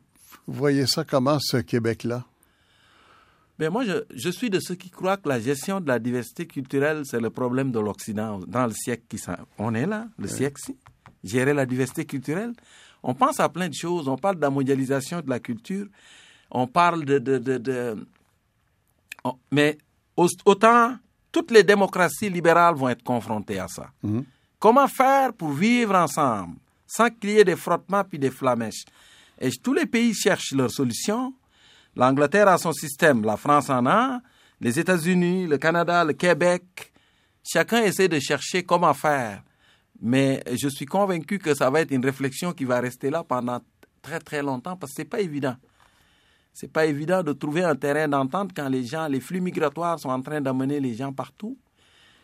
[0.47, 2.23] vous voyez ça comment, ce Québec-là?
[3.59, 6.45] Ben moi, je, je suis de ceux qui croient que la gestion de la diversité
[6.45, 9.33] culturelle, c'est le problème de l'Occident dans le siècle qui s'en...
[9.57, 10.77] On est là, le siècle-ci.
[11.23, 12.53] Gérer la diversité culturelle.
[13.07, 14.07] On pense à plein de choses.
[14.07, 15.87] On parle de la mondialisation de la culture.
[16.51, 17.17] On parle de...
[17.17, 18.05] de, de,
[19.51, 19.77] mais
[20.15, 20.95] au- autant,
[21.31, 23.89] toutes les démocraties libérales vont être confrontées à ça.
[24.59, 26.55] Comment faire pour vivre ensemble
[26.85, 28.85] sans qu'il y ait des frottements puis des flamèches?
[29.39, 31.33] Et tous les pays cherchent leur solution.
[31.95, 34.19] L'Angleterre a son système, la France en a,
[34.59, 36.91] les États-Unis, le Canada, le Québec.
[37.43, 39.41] Chacun essaie de chercher comment faire.
[40.01, 43.59] Mais je suis convaincu que ça va être une réflexion qui va rester là pendant
[44.01, 45.55] très très longtemps parce que c'est pas évident.
[46.53, 50.09] C'est pas évident de trouver un terrain d'entente quand les gens, les flux migratoires sont
[50.09, 51.57] en train d'amener les gens partout.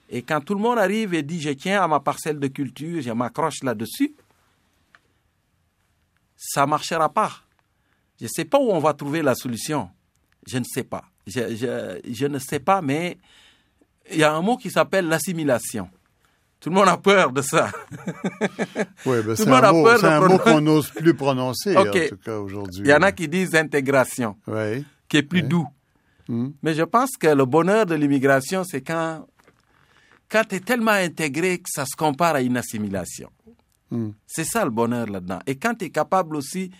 [0.10, 3.02] Et quand tout le monde arrive et dit je tiens à ma parcelle de culture,
[3.02, 4.14] je m'accroche là-dessus,
[6.36, 7.32] ça marchera pas.
[8.20, 9.90] Je ne sais pas où on va trouver la solution.
[10.46, 11.06] Je ne sais pas.
[11.26, 13.18] Je- je ne sais pas, mais
[14.12, 15.90] il y a un mot qui s'appelle l'assimilation.
[16.64, 17.70] Tout le monde a peur de ça.
[19.06, 22.84] Oui, ben, c'est un mot, un mot qu'on n'ose plus prononcer, en tout cas, aujourd'hui.
[22.86, 24.86] Il y en a qui disent intégration, Oui.
[25.10, 25.68] qui est plus doux.
[26.30, 26.52] Hmm.
[26.62, 29.28] Mais je pense que le bonheur de l'immigration, c'est quand,
[30.30, 33.30] quand tu es tellement intégré que ça se compare à une assimilation.
[33.92, 34.12] Hmm.
[34.26, 35.40] C'est ça le bonheur là-dedans.
[35.46, 36.72] Et quand tu es capable aussi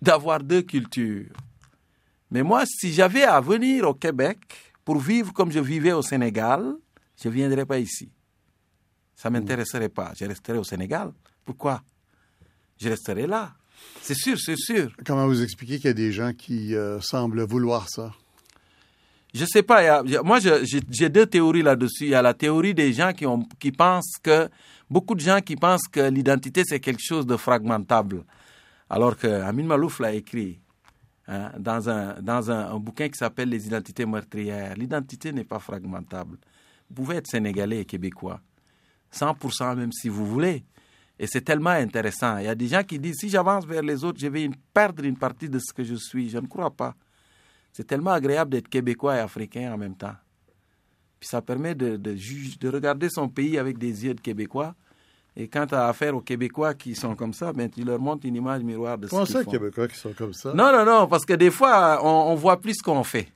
[0.00, 1.32] d'avoir deux cultures.
[2.30, 4.38] Mais moi, si j'avais à venir au Québec
[4.84, 6.74] pour vivre comme je vivais au Sénégal,
[7.20, 8.12] je ne viendrais pas ici.
[9.22, 10.10] Ça ne m'intéresserait pas.
[10.18, 11.12] Je resterais au Sénégal.
[11.44, 11.80] Pourquoi?
[12.80, 13.52] Je resterais là.
[14.00, 14.90] C'est sûr, c'est sûr.
[15.06, 18.12] Comment vous expliquez qu'il y a des gens qui euh, semblent vouloir ça?
[19.32, 19.98] Je sais pas.
[19.98, 22.04] a- moi, j'ai j'ai deux théories là-dessus.
[22.06, 24.48] Il y a la théorie des gens qui, ont, qui pensent que
[24.90, 28.24] beaucoup de gens qui pensent que l'identité c'est quelque chose de fragmentable,
[28.90, 30.58] alors que Amin Malouf l'a écrit
[31.28, 34.74] hein, dans un dans un, un bouquin qui s'appelle Les identités meurtrières.
[34.74, 36.38] L'identité n'est pas fragmentable.
[36.90, 38.40] Vous pouvez être sénégalais et québécois,
[39.12, 40.64] 100% même si vous voulez.
[41.18, 42.38] Et c'est tellement intéressant.
[42.38, 45.04] Il y a des gens qui disent si j'avance vers les autres, je vais perdre
[45.04, 46.28] une partie de ce que je suis.
[46.30, 46.94] Je ne crois pas.
[47.72, 50.14] C'est tellement agréable d'être québécois et africain en même temps.
[51.20, 52.16] Puis ça permet de, de,
[52.60, 54.74] de regarder son pays avec des yeux de québécois.
[55.36, 58.26] Et quand tu as affaire aux Québécois qui sont comme ça, ben, tu leur montres
[58.26, 59.50] une image miroir de ce Comment qu'ils ça, font.
[59.50, 60.52] Québécois qui sont comme ça?
[60.52, 63.32] Non, non, non, parce que des fois, on, on voit plus ce qu'on fait.